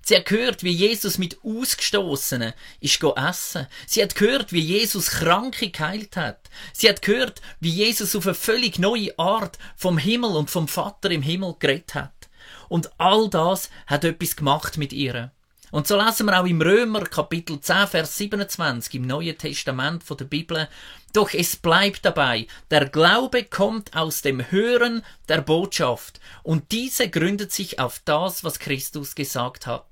Sie 0.03 0.16
hat 0.16 0.27
gehört, 0.27 0.62
wie 0.62 0.72
Jesus 0.72 1.18
mit 1.18 1.38
Ausgestoßenen 1.44 2.55
ist 2.81 3.03
essen. 3.03 3.66
Sie 3.87 4.03
hat 4.03 4.14
gehört, 4.14 4.53
wie 4.53 4.61
Jesus 4.61 5.11
Kranke 5.11 5.70
geheilt 5.70 6.16
hat. 6.16 6.48
Sie 6.72 6.88
hat 6.88 7.03
gehört, 7.03 7.42
wie 7.61 7.70
Jesus 7.70 8.16
auf 8.16 8.27
eine 8.27 8.35
völlig 8.35 8.79
neue 8.79 9.18
Art 9.18 9.59
vom 9.77 9.98
Himmel 9.98 10.31
und 10.31 10.51
vom 10.51 10.66
Vater 10.66 11.11
im 11.11 11.20
Himmel 11.20 11.57
geredet 11.59 11.94
hat. 11.94 12.31
Und 12.70 12.90
all 12.98 13.29
das 13.29 13.68
hat 13.87 14.05
etwas 14.05 14.37
gemacht 14.37 14.79
mit 14.79 14.92
ihr. 14.92 15.31
Und 15.70 15.87
so 15.87 16.00
lesen 16.00 16.26
wir 16.26 16.40
auch 16.40 16.46
im 16.46 16.62
Römer 16.62 17.04
Kapitel 17.04 17.61
10, 17.61 17.88
Vers 17.88 18.16
27 18.16 18.94
im 18.94 19.02
Neuen 19.02 19.37
Testament 19.37 20.02
von 20.02 20.16
der 20.16 20.24
Bibel. 20.24 20.66
Doch 21.12 21.35
es 21.35 21.57
bleibt 21.57 22.04
dabei, 22.07 22.46
der 22.70 22.88
Glaube 22.88 23.44
kommt 23.44 23.94
aus 23.94 24.22
dem 24.22 24.50
Hören 24.50 25.04
der 25.28 25.42
Botschaft 25.42 26.20
und 26.42 26.72
diese 26.72 27.11
gründet 27.11 27.52
sich 27.52 27.78
auf 27.78 28.00
das, 28.07 28.44
was 28.44 28.59
Christus 28.59 29.14
gesagt 29.14 29.66
hat. 29.66 29.87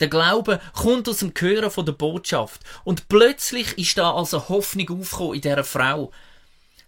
Der 0.00 0.08
Glaube 0.08 0.60
kommt 0.74 1.08
aus 1.08 1.18
dem 1.18 1.32
Hören 1.34 1.70
von 1.70 1.86
der 1.86 1.92
Botschaft 1.92 2.60
und 2.84 3.08
plötzlich 3.08 3.78
ist 3.78 3.96
da 3.96 4.14
also 4.14 4.48
Hoffnung 4.50 5.00
aufgekommen 5.00 5.34
in 5.36 5.40
dieser 5.40 5.64
Frau 5.64 6.10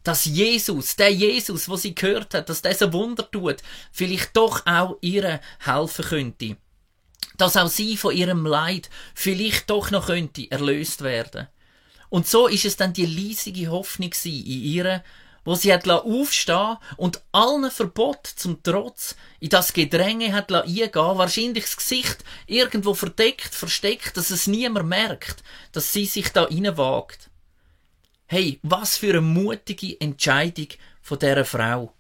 dass 0.05 0.25
Jesus, 0.25 0.97
der 0.97 1.13
Jesus, 1.13 1.69
wo 1.69 1.77
sie 1.77 1.95
gehört 1.95 2.35
hat, 2.35 2.49
dass 2.49 2.61
dieser 2.61 2.93
Wunder 2.93 3.31
tut, 3.31 3.59
vielleicht 3.93 4.37
doch 4.37 4.67
auch 4.67 4.97
ihr 5.01 5.41
helfen 5.61 6.05
könnte 6.05 6.57
dass 7.37 7.57
auch 7.57 7.69
sie 7.69 7.97
von 7.97 8.15
ihrem 8.15 8.47
Leid 8.47 8.91
vielleicht 9.15 9.71
doch 9.71 9.91
noch 9.91 10.07
könnte 10.07 10.51
erlöst 10.51 11.03
werden. 11.03 11.49
Und 12.09 12.27
so 12.27 12.47
ist 12.47 12.65
es 12.65 12.77
dann 12.77 12.93
die 12.93 13.07
leisige 13.07 13.71
Hoffnung 13.71 14.13
in 14.25 14.33
ihr, 14.33 15.03
wo 15.45 15.55
sie 15.55 15.73
hat 15.73 15.89
aufstehen 15.89 16.77
und 16.97 17.23
allen 17.33 17.71
Verbot 17.71 18.27
zum 18.27 18.63
Trotz 18.63 19.17
in 19.41 19.49
das 19.49 19.73
Gedränge 19.73 20.33
hat 20.33 20.53
eingehen, 20.53 20.91
wahrscheinlich 20.95 21.65
das 21.65 21.77
Gesicht 21.77 22.19
irgendwo 22.47 22.95
verdeckt, 22.95 23.55
versteckt, 23.55 24.17
dass 24.17 24.31
es 24.31 24.47
niemand 24.47 24.89
merkt, 24.89 25.43
dass 25.73 25.93
sie 25.93 26.07
sich 26.07 26.29
da 26.29 26.47
wagt. 26.77 27.31
Hey, 28.27 28.61
was 28.63 28.97
für 28.97 29.11
eine 29.11 29.21
mutige 29.21 30.01
Entscheidung 30.01 30.69
von 31.01 31.19
dieser 31.19 31.45
Frau. 31.45 31.93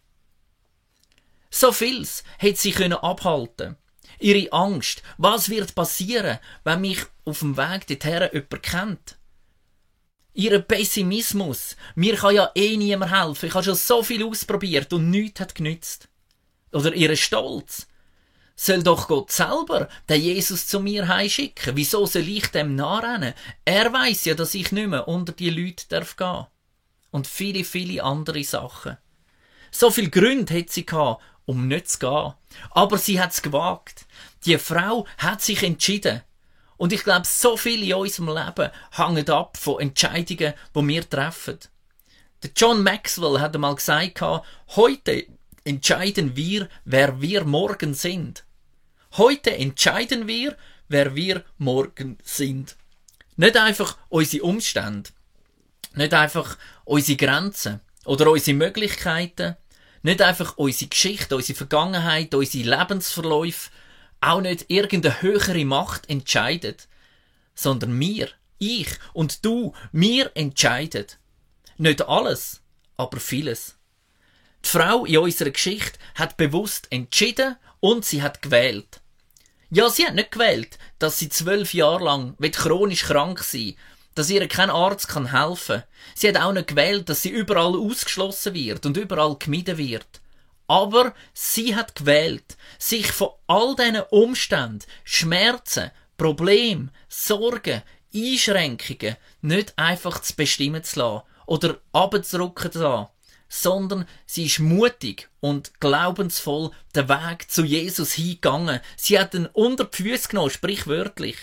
So 1.50 1.72
vieles 1.72 2.22
hätte 2.38 2.60
sie 2.60 2.72
können 2.72 2.94
abhalten. 2.94 3.76
Ihre 4.22 4.52
Angst, 4.52 5.02
was 5.18 5.48
wird 5.48 5.74
passieren, 5.74 6.38
wenn 6.64 6.80
mich 6.80 7.00
auf 7.24 7.40
dem 7.40 7.56
Weg 7.56 7.86
dorthin 7.86 8.28
jemand 8.32 8.62
kennt? 8.62 9.18
Ihre 10.34 10.60
Pessimismus, 10.60 11.76
mir 11.94 12.16
kann 12.16 12.34
ja 12.34 12.50
eh 12.54 12.76
niemand 12.76 13.12
helfen, 13.12 13.46
ich 13.46 13.54
habe 13.54 13.64
schon 13.64 13.74
so 13.74 14.02
viel 14.02 14.24
ausprobiert 14.24 14.92
und 14.92 15.10
nichts 15.10 15.40
hat 15.40 15.54
genützt. 15.54 16.08
Oder 16.72 16.94
ihre 16.94 17.16
Stolz, 17.16 17.86
soll 18.56 18.82
doch 18.82 19.08
Gott 19.08 19.30
selber 19.30 19.88
den 20.08 20.22
Jesus 20.22 20.66
zu 20.66 20.80
mir 20.80 21.08
heimschicken. 21.08 21.76
Wieso 21.76 22.06
soll 22.06 22.28
ich 22.28 22.46
dem 22.48 22.76
nachrennen? 22.76 23.34
Er 23.64 23.92
weiß 23.92 24.26
ja, 24.26 24.34
dass 24.34 24.54
ich 24.54 24.72
nicht 24.72 24.88
mehr 24.88 25.08
unter 25.08 25.32
die 25.32 25.50
Leute 25.50 25.86
darf 25.88 26.16
gehen. 26.16 26.46
Und 27.10 27.26
viele, 27.26 27.64
viele 27.64 28.02
andere 28.02 28.44
Sachen. 28.44 28.96
So 29.70 29.90
viel 29.90 30.10
Gründe 30.10 30.56
hat 30.58 30.70
sie 30.70 30.86
gehabt, 30.86 31.22
um 31.46 31.68
nicht 31.68 31.88
zu 31.88 31.98
gehen. 31.98 32.34
Aber 32.70 32.98
sie 32.98 33.20
hat 33.20 33.32
es 33.32 33.42
gewagt. 33.42 34.06
Die 34.44 34.58
Frau 34.58 35.06
hat 35.18 35.42
sich 35.42 35.62
entschieden. 35.62 36.22
Und 36.76 36.92
ich 36.92 37.04
glaube, 37.04 37.26
so 37.26 37.56
viel 37.56 37.82
in 37.84 37.94
unserem 37.94 38.28
Leben 38.28 38.70
hängt 38.92 39.30
ab 39.30 39.56
von 39.56 39.80
Entscheidungen, 39.80 40.54
die 40.74 40.88
wir 40.88 41.08
treffen. 41.08 41.58
Der 42.42 42.50
John 42.56 42.82
Maxwell 42.82 43.38
hat 43.40 43.54
einmal 43.54 43.76
gesagt, 43.76 44.20
heute 44.74 45.26
entscheiden 45.64 46.34
wir, 46.34 46.68
wer 46.84 47.20
wir 47.20 47.44
morgen 47.44 47.94
sind. 47.94 48.44
Heute 49.16 49.56
entscheiden 49.56 50.26
wir, 50.26 50.56
wer 50.88 51.14
wir 51.14 51.44
morgen 51.58 52.18
sind. 52.24 52.76
Nicht 53.36 53.56
einfach 53.56 53.96
unsere 54.08 54.44
Umstände, 54.44 55.10
nicht 55.94 56.14
einfach 56.14 56.58
unsere 56.84 57.16
Grenzen 57.16 57.80
oder 58.04 58.30
unsere 58.30 58.56
Möglichkeiten, 58.56 59.56
nicht 60.02 60.20
einfach 60.20 60.56
unsere 60.56 60.88
Geschichte, 60.88 61.36
unsere 61.36 61.56
Vergangenheit, 61.56 62.34
unsere 62.34 62.68
Lebensverläufe, 62.76 63.70
auch 64.20 64.40
nicht 64.40 64.66
irgendeine 64.68 65.22
höhere 65.22 65.64
Macht 65.64 66.08
entscheidet, 66.08 66.88
sondern 67.54 67.98
wir, 67.98 68.28
ich 68.58 68.88
und 69.12 69.44
du, 69.44 69.74
wir 69.92 70.30
entscheiden. 70.34 71.06
Nicht 71.76 72.02
alles, 72.02 72.60
aber 72.96 73.18
vieles. 73.18 73.76
Die 74.64 74.68
Frau 74.68 75.04
in 75.04 75.18
unserer 75.18 75.50
Geschichte 75.50 75.98
hat 76.14 76.36
bewusst 76.36 76.86
entschieden 76.90 77.56
und 77.80 78.04
sie 78.04 78.22
hat 78.22 78.42
gewählt. 78.42 79.00
Ja, 79.70 79.88
sie 79.88 80.06
hat 80.06 80.14
nicht 80.14 80.30
gewählt, 80.30 80.78
dass 80.98 81.18
sie 81.18 81.28
zwölf 81.28 81.74
Jahre 81.74 82.04
lang 82.04 82.36
chronisch 82.52 83.04
krank 83.04 83.40
sein 83.40 83.74
dass 84.14 84.30
ihr 84.30 84.46
kein 84.48 84.70
Arzt 84.70 85.08
kann 85.08 85.30
helfen. 85.30 85.82
Sie 86.14 86.28
hat 86.28 86.36
auch 86.36 86.52
nicht 86.52 86.68
gewählt, 86.68 87.08
dass 87.08 87.22
sie 87.22 87.30
überall 87.30 87.74
ausgeschlossen 87.76 88.54
wird 88.54 88.86
und 88.86 88.96
überall 88.96 89.36
gemieden 89.38 89.78
wird. 89.78 90.06
Aber 90.66 91.14
sie 91.34 91.74
hat 91.74 91.94
gewählt, 91.94 92.56
sich 92.78 93.12
von 93.12 93.30
all 93.46 93.74
diesen 93.76 94.00
Umständen, 94.10 94.84
Schmerzen, 95.04 95.90
Problemen, 96.16 96.90
Sorgen, 97.08 97.82
Einschränkungen 98.14 99.16
nicht 99.40 99.78
einfach 99.78 100.20
zu 100.20 100.34
bestimmen 100.36 100.84
zu 100.84 101.00
lassen 101.00 101.22
oder 101.46 101.80
abzurücken 101.92 102.72
zu 102.72 102.82
lassen, 102.82 103.08
sondern 103.48 104.06
sie 104.24 104.46
ist 104.46 104.60
mutig 104.60 105.28
und 105.40 105.78
glaubensvoll 105.80 106.70
den 106.94 107.08
Weg 107.08 107.50
zu 107.50 107.64
Jesus 107.64 108.12
hingegangen. 108.12 108.80
Sie 108.96 109.18
hat 109.18 109.34
ihn 109.34 109.46
unter 109.52 109.84
die 109.84 110.02
Füße 110.02 110.28
genommen, 110.28 110.50
sprichwörtlich. 110.50 111.36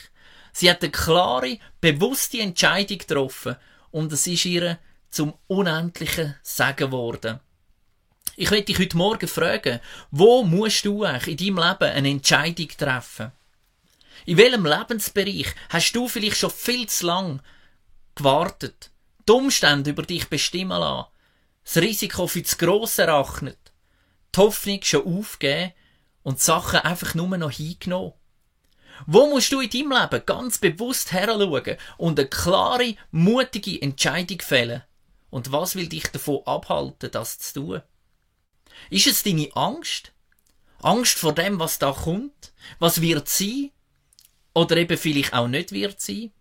Sie 0.52 0.70
hat 0.70 0.82
eine 0.82 0.92
klare, 0.92 1.60
bewusste 1.82 2.40
Entscheidung 2.40 2.98
getroffen 2.98 3.56
und 3.92 4.12
es 4.12 4.28
ist 4.28 4.46
ihr 4.46 4.80
zum 5.10 5.34
unendlichen 5.48 6.36
Segen 6.44 6.76
geworden. 6.76 7.40
Ich 8.36 8.52
möchte 8.52 8.68
dich 8.68 8.80
heute 8.80 8.98
Morgen 8.98 9.28
fragen, 9.28 9.80
wo 10.12 10.44
musst 10.44 10.86
du 10.86 11.04
eigentlich 11.04 11.42
in 11.42 11.56
deinem 11.56 11.70
Leben 11.70 11.94
eine 11.94 12.10
Entscheidung 12.10 12.70
treffen? 12.70 13.32
In 14.26 14.38
welchem 14.38 14.66
Lebensbereich 14.66 15.48
hast 15.70 15.94
du 15.94 16.08
vielleicht 16.08 16.38
schon 16.38 16.52
viel 16.52 16.88
zu 16.88 17.08
lang 17.08 17.42
gewartet, 18.16 18.92
die 19.28 19.32
Umstände 19.32 19.90
über 19.90 20.04
dich 20.04 20.30
bestimmen 20.30 20.80
lassen, 20.80 21.10
das 21.64 21.78
Risiko 21.78 22.28
für 22.28 22.44
zu 22.44 22.58
gross 22.58 22.98
erachnet, 22.98 23.58
die 24.36 24.40
Hoffnung 24.40 24.80
schon 24.84 25.06
aufgeben 25.06 25.74
und 26.24 26.40
die 26.40 26.44
Sachen 26.44 26.80
einfach 26.80 27.16
nur 27.16 27.38
noch 27.38 27.52
hingenommen. 27.52 28.14
Wo 29.06 29.28
musst 29.28 29.52
du 29.52 29.62
in 29.62 29.70
deinem 29.70 29.92
Leben 29.92 30.26
ganz 30.26 30.58
bewusst 30.58 31.12
heranschauen 31.12 31.78
und 31.98 32.20
eine 32.20 32.28
klare, 32.28 32.96
mutige 33.12 33.82
Entscheidung 33.82 34.42
fällen? 34.42 34.84
Und 35.30 35.52
was 35.52 35.76
will 35.76 35.88
dich 35.88 36.08
davon 36.08 36.42
abhalten, 36.46 37.12
das 37.12 37.40
zu 37.40 37.62
tun? 37.62 37.82
Ist 38.90 39.08
es 39.08 39.24
deine 39.24 39.50
Angst? 39.56 40.12
Angst 40.82 41.18
vor 41.18 41.34
dem, 41.34 41.60
was 41.60 41.80
da 41.80 41.92
kommt? 41.92 42.54
Was 42.80 43.02
wird 43.02 43.28
sein? 43.28 43.72
Oder 44.54 44.78
eben 44.78 44.98
vielleicht 44.98 45.34
auch 45.34 45.48
nicht 45.48 45.72
wird 45.72 46.02
sein? 46.02 46.32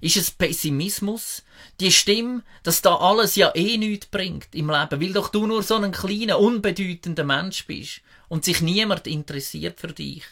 Ist 0.00 0.16
es 0.16 0.30
Pessimismus? 0.30 1.42
Die 1.78 1.92
Stimme, 1.92 2.42
dass 2.62 2.80
da 2.80 2.96
alles 2.96 3.36
ja 3.36 3.54
eh 3.54 3.76
nichts 3.76 4.06
bringt 4.06 4.54
im 4.54 4.70
Leben, 4.70 5.00
weil 5.00 5.12
doch 5.12 5.28
du 5.28 5.46
nur 5.46 5.62
so 5.62 5.76
ein 5.76 5.92
kleiner, 5.92 6.38
unbedeutender 6.38 7.24
Mensch 7.24 7.66
bist 7.66 8.00
und 8.28 8.44
sich 8.44 8.62
niemand 8.62 9.06
interessiert 9.06 9.78
für 9.78 9.92
dich? 9.92 10.24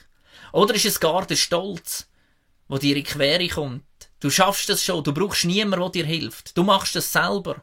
Oder 0.52 0.74
ist 0.74 0.84
es 0.84 1.00
gar 1.00 1.26
der 1.26 1.36
Stolz, 1.36 2.08
wo 2.68 2.78
dir 2.78 2.96
in 2.96 3.04
Quere 3.04 3.48
kommt? 3.48 3.84
Du 4.20 4.30
schaffst 4.30 4.68
es 4.70 4.84
schon, 4.84 5.04
du 5.04 5.12
brauchst 5.12 5.44
niemanden, 5.44 5.92
der 5.92 6.02
dir 6.02 6.06
hilft. 6.06 6.56
Du 6.56 6.64
machst 6.64 6.96
es 6.96 7.12
selber. 7.12 7.62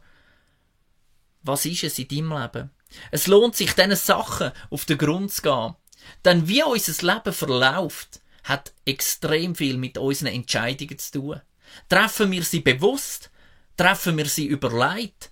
Was 1.43 1.65
ist 1.65 1.83
es 1.83 1.99
in 1.99 2.07
deinem 2.07 2.41
Leben? 2.41 2.71
Es 3.11 3.27
lohnt 3.27 3.55
sich, 3.55 3.73
diesen 3.73 3.95
Sachen 3.95 4.51
auf 4.69 4.85
den 4.85 4.97
Grund 4.97 5.31
zu 5.31 5.41
gehen. 5.41 5.75
Denn 6.23 6.47
wie 6.47 6.63
unser 6.63 7.13
Leben 7.13 7.33
verläuft, 7.33 8.21
hat 8.43 8.73
extrem 8.85 9.55
viel 9.55 9.77
mit 9.77 9.97
unseren 9.97 10.27
Entscheidungen 10.27 10.97
zu 10.97 11.11
tun. 11.19 11.41
Treffen 11.89 12.31
wir 12.31 12.43
sie 12.43 12.59
bewusst? 12.59 13.31
Treffen 13.75 14.17
wir 14.17 14.27
sie 14.27 14.45
überlegt? 14.45 15.31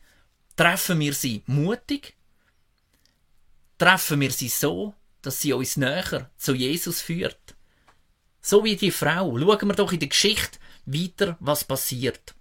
Treffen 0.55 0.99
wir 0.99 1.13
sie 1.13 1.43
mutig? 1.45 2.15
Treffen 3.77 4.19
wir 4.19 4.31
sie 4.31 4.49
so, 4.49 4.93
dass 5.23 5.41
sie 5.41 5.53
uns 5.53 5.77
näher 5.77 6.29
zu 6.37 6.53
Jesus 6.53 7.01
führt? 7.01 7.55
So 8.41 8.63
wie 8.63 8.75
die 8.75 8.91
Frau. 8.91 9.37
Schauen 9.39 9.67
wir 9.67 9.75
doch 9.75 9.91
in 9.91 9.99
der 9.99 10.09
Geschichte 10.09 10.59
weiter, 10.85 11.37
was 11.39 11.63
passiert. 11.63 12.35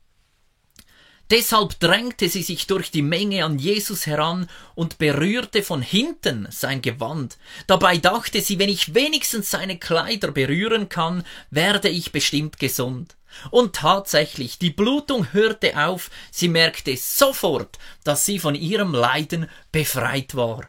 Deshalb 1.30 1.80
drängte 1.80 2.28
sie 2.28 2.42
sich 2.42 2.66
durch 2.66 2.90
die 2.90 3.00
Menge 3.00 3.46
an 3.46 3.58
Jesus 3.58 4.06
heran 4.06 4.50
und 4.74 4.98
berührte 4.98 5.62
von 5.62 5.80
hinten 5.80 6.46
sein 6.50 6.82
Gewand. 6.82 7.38
Dabei 7.66 7.96
dachte 7.96 8.42
sie, 8.42 8.58
wenn 8.58 8.68
ich 8.68 8.94
wenigstens 8.94 9.50
seine 9.50 9.78
Kleider 9.78 10.30
berühren 10.30 10.90
kann, 10.90 11.24
werde 11.50 11.88
ich 11.88 12.12
bestimmt 12.12 12.58
gesund. 12.58 13.16
Und 13.50 13.76
tatsächlich, 13.76 14.58
die 14.58 14.68
Blutung 14.68 15.32
hörte 15.32 15.78
auf, 15.78 16.10
sie 16.30 16.48
merkte 16.48 16.98
sofort, 16.98 17.78
dass 18.04 18.26
sie 18.26 18.38
von 18.38 18.54
ihrem 18.54 18.92
Leiden 18.92 19.48
befreit 19.70 20.34
war. 20.34 20.68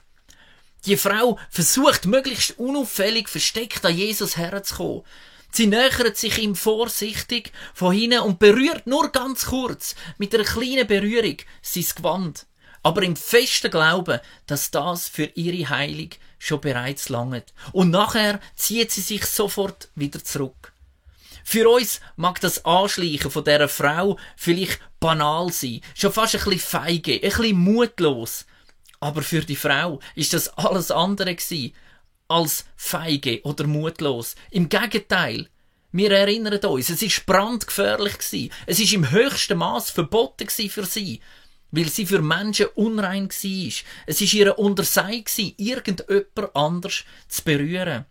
Die 0.85 0.97
Frau 0.97 1.39
versucht 1.49 2.05
möglichst 2.05 2.59
unauffällig 2.59 3.29
versteckt 3.29 3.85
an 3.85 3.95
Jesus 3.95 4.37
herzukommen. 4.37 5.03
Sie 5.51 5.67
nähert 5.67 6.17
sich 6.17 6.39
ihm 6.39 6.55
vorsichtig 6.55 7.51
von 7.73 7.93
hinten 7.93 8.19
und 8.19 8.39
berührt 8.39 8.87
nur 8.87 9.11
ganz 9.11 9.45
kurz 9.45 9.95
mit 10.17 10.33
einer 10.33 10.43
kleinen 10.43 10.87
Berührung 10.87 11.37
sein 11.61 11.85
Gewand. 11.95 12.47
Aber 12.81 13.03
im 13.03 13.15
festen 13.15 13.71
Glauben, 13.71 14.19
dass 14.45 14.71
das 14.71 15.07
für 15.07 15.25
ihre 15.35 15.69
Heilung 15.69 16.09
schon 16.37 16.59
bereits 16.59 17.07
langet. 17.07 17.53
Und 17.71 17.91
nachher 17.91 18.41
zieht 18.55 18.91
sie 18.91 19.01
sich 19.01 19.25
sofort 19.25 19.89
wieder 19.95 20.21
zurück. 20.23 20.73
Für 21.45 21.69
uns 21.69 22.01
mag 22.15 22.41
das 22.41 22.65
Anschleichen 22.65 23.29
von 23.29 23.43
dieser 23.43 23.69
Frau 23.69 24.17
vielleicht 24.35 24.79
banal 24.99 25.51
sein, 25.51 25.81
schon 25.93 26.11
fast 26.11 26.35
ein 26.35 26.43
bisschen 26.43 26.59
feige, 26.59 27.13
ein 27.13 27.21
bisschen 27.21 27.57
mutlos. 27.57 28.45
Aber 29.03 29.21
für 29.21 29.41
die 29.41 29.57
Frau 29.57 29.99
ist 30.15 30.31
das 30.31 30.47
alles 30.57 30.89
andere 30.89 31.35
gewesen 31.35 31.73
als 32.29 32.63
feige 32.77 33.41
oder 33.43 33.67
mutlos. 33.67 34.35
Im 34.49 34.69
Gegenteil, 34.69 35.49
wir 35.91 36.09
erinnern 36.09 36.57
uns, 36.63 36.89
es 36.89 37.01
ist 37.01 37.25
brandgefährlich 37.25 38.17
gewesen. 38.17 38.49
Es 38.65 38.79
ist 38.79 38.93
im 38.93 39.11
höchsten 39.11 39.57
Maß 39.57 39.89
verboten 39.89 40.47
für 40.47 40.85
sie, 40.85 41.19
weil 41.71 41.89
sie 41.89 42.05
für 42.05 42.21
Menschen 42.21 42.67
unrein 42.75 43.27
war. 43.27 43.73
Es 44.07 44.21
ist 44.21 44.33
ihr 44.33 44.57
Untersei 44.57 45.17
gewesen, 45.17 45.53
irgendjemand 45.57 46.55
anders 46.55 47.03
zu 47.27 47.43
berühren. 47.43 48.05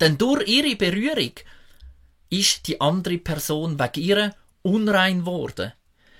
Denn 0.00 0.16
durch 0.16 0.48
ihre 0.48 0.76
Berührung 0.76 1.32
ist 2.30 2.66
die 2.68 2.80
andere 2.80 3.18
Person 3.18 3.78
wegen 3.78 4.02
ihr 4.02 4.34
unrein 4.62 5.26
worden. 5.26 5.74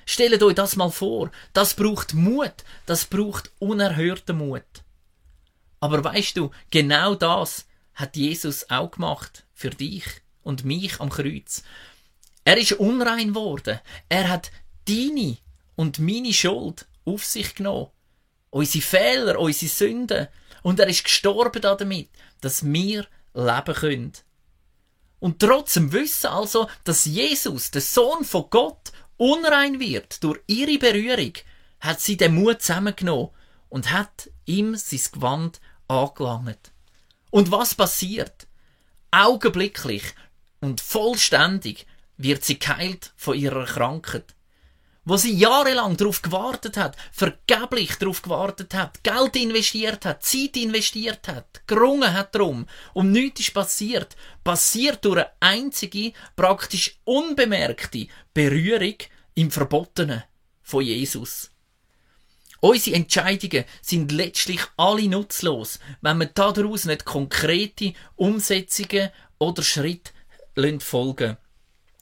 Stellt 0.07 0.43
euch 0.43 0.55
das 0.55 0.77
mal 0.77 0.91
vor. 0.91 1.31
Das 1.53 1.75
braucht 1.75 2.15
Mut. 2.15 2.65
Das 2.87 3.05
braucht 3.05 3.51
unerhörten 3.59 4.39
Mut. 4.39 4.63
Aber 5.81 6.03
weißt 6.03 6.39
du, 6.39 6.51
genau 6.71 7.15
das 7.15 7.67
hat 7.95 8.17
Jesus 8.17 8.71
auch 8.71 8.93
gemacht 8.93 9.45
für 9.53 9.71
dich 9.71 10.05
und 10.43 10.65
mich 10.65 11.01
am 11.01 11.11
Kreuz. 11.11 11.63
Er 12.45 12.57
ist 12.57 12.73
unrein 12.73 13.35
worden. 13.35 13.81
Er 14.09 14.29
hat 14.31 14.51
deine 14.89 15.37
und 15.75 15.99
meine 15.99 16.33
Schuld 16.33 16.87
auf 17.05 17.25
sich 17.25 17.55
genommen 17.55 17.91
unsere 18.57 18.85
Fehler, 18.85 19.39
unsere 19.39 19.71
Sünden. 19.71 20.29
Und 20.63 20.81
er 20.81 20.89
ist 20.89 21.05
gestorben 21.05 21.61
damit, 21.61 22.09
dass 22.41 22.65
wir 22.65 23.07
leben 23.35 23.75
können. 23.75 24.13
Und 25.21 25.41
trotzdem 25.41 25.93
wissen 25.93 26.29
also, 26.29 26.69
dass 26.85 27.05
Jesus, 27.05 27.71
der 27.71 27.83
Sohn 27.83 28.25
von 28.25 28.47
Gott, 28.51 28.93
unrein 29.17 29.81
wird 29.81 30.23
durch 30.23 30.41
ihre 30.47 30.79
Berührung, 30.79 31.33
hat 31.81 32.01
sie 32.01 32.17
den 32.17 32.35
Mut 32.35 32.63
zusammengenommen 32.63 33.31
und 33.69 33.93
hat 33.93 34.31
ihm 34.45 34.75
sein 34.77 35.01
Gewand 35.13 35.61
angelangt. 35.89 36.73
Und 37.31 37.51
was 37.51 37.75
passiert? 37.75 38.47
Augenblicklich 39.11 40.03
und 40.61 40.81
vollständig 40.81 41.87
wird 42.17 42.45
sie 42.45 42.59
geheilt 42.59 43.13
von 43.17 43.37
ihrer 43.37 43.65
Krankheit. 43.65 44.35
Wo 45.09 45.17
sie 45.17 45.37
jahrelang 45.37 45.97
darauf 45.97 46.21
gewartet 46.21 46.77
hat, 46.77 46.97
vergeblich 47.13 47.95
darauf 47.95 48.23
gewartet 48.23 48.75
hat, 48.75 49.05
Geld 49.05 49.37
investiert 49.37 50.05
hat, 50.05 50.25
Zeit 50.25 50.57
investiert 50.57 51.29
hat, 51.29 51.63
gerungen 51.69 52.13
hat 52.13 52.35
drum 52.35 52.67
und 52.93 53.13
nichts 53.13 53.39
ist 53.39 53.55
passiert, 53.55 54.17
passiert 54.43 55.05
durch 55.05 55.19
eine 55.19 55.31
einzige, 55.39 56.13
praktisch 56.35 56.99
unbemerkte 57.05 58.09
Berührung 58.35 58.97
im 59.35 59.53
Verbotenen 59.53 60.25
von 60.63 60.83
Jesus. 60.83 61.53
Unsere 62.59 62.97
Entscheidungen 62.97 63.65
sind 63.83 64.11
letztlich 64.11 64.63
alle 64.77 65.09
nutzlos, 65.09 65.79
wenn 66.01 66.19
wir 66.19 66.27
daraus 66.27 66.85
nicht 66.85 67.05
konkrete 67.05 67.93
Umsetzungen 68.17 69.11
oder 69.39 69.63
Schritte 69.63 70.11
folgen. 70.81 71.37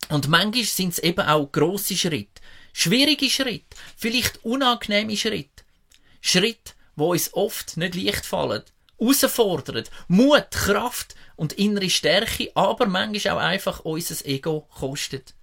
Und 0.09 0.29
manchmal 0.29 0.65
sind 0.65 0.95
es 0.95 0.99
eben 1.01 1.27
auch 1.27 1.53
grosse 1.53 1.97
Schritte, 1.97 2.41
schwierige 2.75 3.31
Schritte, 3.31 3.77
vielleicht 3.97 4.45
unangenehme 4.45 5.17
Schritte. 5.17 5.65
Schritte, 6.21 6.73
wo 6.97 7.13
uns 7.13 7.33
oft 7.33 7.79
nicht 7.79 7.95
leicht 7.95 8.27
fallen, 8.27 8.65
herausfordern, 8.99 9.85
Mut, 10.09 10.51
Kraft 10.51 11.15
und 11.37 11.55
innere 11.55 11.89
Stärke, 11.89 12.51
aber 12.55 12.87
manchmal 12.87 13.37
auch 13.37 13.41
einfach 13.41 13.81
unser 13.81 14.27
Ego 14.27 14.69
kostet. 14.79 15.35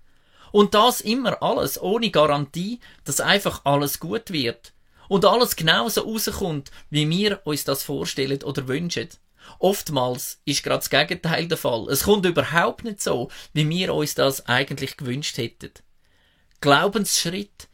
Und 0.52 0.74
das 0.74 1.00
immer 1.00 1.42
alles 1.42 1.82
ohne 1.82 2.12
Garantie, 2.12 2.82
dass 3.06 3.22
einfach 3.22 3.62
alles 3.64 4.00
gut 4.00 4.32
wird 4.32 4.74
und 5.08 5.24
alles 5.24 5.56
genauso 5.56 6.02
rauskommt, 6.02 6.70
wie 6.90 7.10
wir 7.10 7.42
uns 7.46 7.64
das 7.64 7.84
vorstellen 7.84 8.44
oder 8.44 8.68
wünschen. 8.68 9.08
Oftmals 9.60 10.42
ist 10.44 10.64
gerade 10.64 10.80
das 10.80 10.90
Gegenteil 10.90 11.48
der 11.48 11.58
Fall. 11.58 11.88
Es 11.90 12.04
kommt 12.04 12.26
überhaupt 12.26 12.84
nicht 12.84 13.02
so, 13.02 13.30
wie 13.54 13.68
wir 13.68 13.94
uns 13.94 14.16
das 14.16 14.46
eigentlich 14.48 14.98
gewünscht 14.98 15.38
hätten. 15.38 15.72
Glaubensschritt 16.62 17.68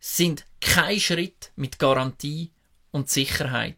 sind 0.00 0.44
kein 0.60 0.98
Schritt 0.98 1.52
mit 1.56 1.78
Garantie 1.78 2.50
und 2.90 3.10
Sicherheit. 3.10 3.76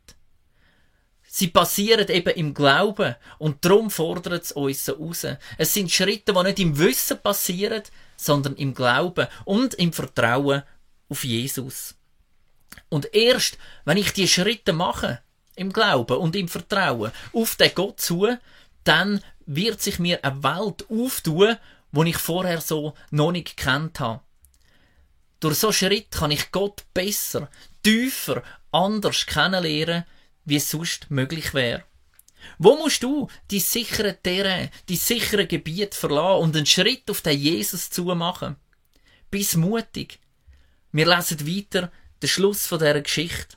Sie 1.29 1.49
passieren 1.49 2.09
eben 2.09 2.35
im 2.35 2.55
Glauben 2.55 3.17
und 3.39 3.65
darum 3.65 3.91
fordert 3.91 4.45
es 4.45 4.53
uns 4.53 4.85
so 4.85 4.93
raus. 4.93 5.27
Es 5.59 5.75
sind 5.75 5.91
Schritte, 5.91 6.33
die 6.33 6.43
nicht 6.45 6.61
im 6.61 6.79
Wissen 6.79 7.21
passieren, 7.21 7.83
sondern 8.17 8.55
im 8.55 8.73
Glauben 8.73 9.27
und 9.45 9.75
im 9.75 9.93
Vertrauen 9.93 10.63
auf 11.09 11.25
Jesus. 11.25 11.97
Und 12.89 13.13
erst, 13.15 13.59
wenn 13.85 13.97
ich 13.97 14.13
die 14.13 14.29
Schritte 14.29 14.73
mache, 14.73 15.21
im 15.57 15.73
Glauben 15.73 16.19
und 16.19 16.37
im 16.37 16.49
Vertrauen 16.49 17.11
auf 17.33 17.57
den 17.57 17.75
Gott 17.75 18.01
zu, 18.01 18.29
dann 18.85 19.21
wird 19.45 19.83
sich 19.83 19.99
mir 19.99 20.25
eine 20.25 20.43
Welt 20.43 20.87
auftun, 20.89 21.57
wo 21.91 22.05
ich 22.05 22.17
vorher 22.17 22.61
so 22.61 22.95
noch 23.11 23.33
nicht 23.33 23.57
gekannt 23.57 24.01
habe. 24.01 24.21
Durch 25.41 25.59
so 25.59 25.73
Schritt 25.73 26.11
kann 26.11 26.31
ich 26.31 26.51
Gott 26.51 26.85
besser, 26.95 27.51
tiefer, 27.83 28.43
anders 28.73 29.27
kennenlernen, 29.27 30.05
wie 30.45 30.57
es 30.57 30.71
sonst 30.71 31.11
möglich 31.11 31.53
wäre. 31.53 31.85
Wo 32.59 32.77
musst 32.77 33.03
du 33.03 33.29
die 33.51 33.61
sichere 33.61 34.17
Terrain, 34.23 34.71
die 34.89 34.97
sichere 34.97 35.47
Gebiet 35.47 35.95
verlassen 35.95 36.43
und 36.43 36.57
einen 36.57 36.67
Schritt 36.67 37.11
auf 37.11 37.21
den 37.21 37.39
Jesus 37.39 37.91
zu 37.91 38.05
machen? 38.05 38.57
Bis 39.31 39.57
mutig. 39.57 40.21
Wir 40.93 41.07
lesen 41.07 41.47
weiter 41.47 41.91
der 42.23 42.29
Schluss 42.29 42.67
von 42.67 42.79
der 42.79 43.01
Geschichte. 43.03 43.57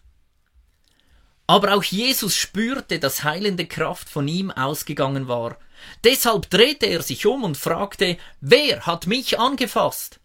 Aber 1.48 1.74
auch 1.74 1.84
Jesus 1.84 2.36
spürte, 2.36 3.00
dass 3.00 3.24
heilende 3.24 3.66
Kraft 3.66 4.10
von 4.10 4.28
ihm 4.28 4.52
ausgegangen 4.52 5.28
war. 5.28 5.58
Deshalb 6.04 6.50
drehte 6.50 6.86
er 6.86 7.02
sich 7.02 7.26
um 7.26 7.44
und 7.44 7.58
fragte, 7.58 8.18
wer 8.42 8.86
hat 8.86 9.08
mich 9.08 9.40
angefasst? 9.40 10.20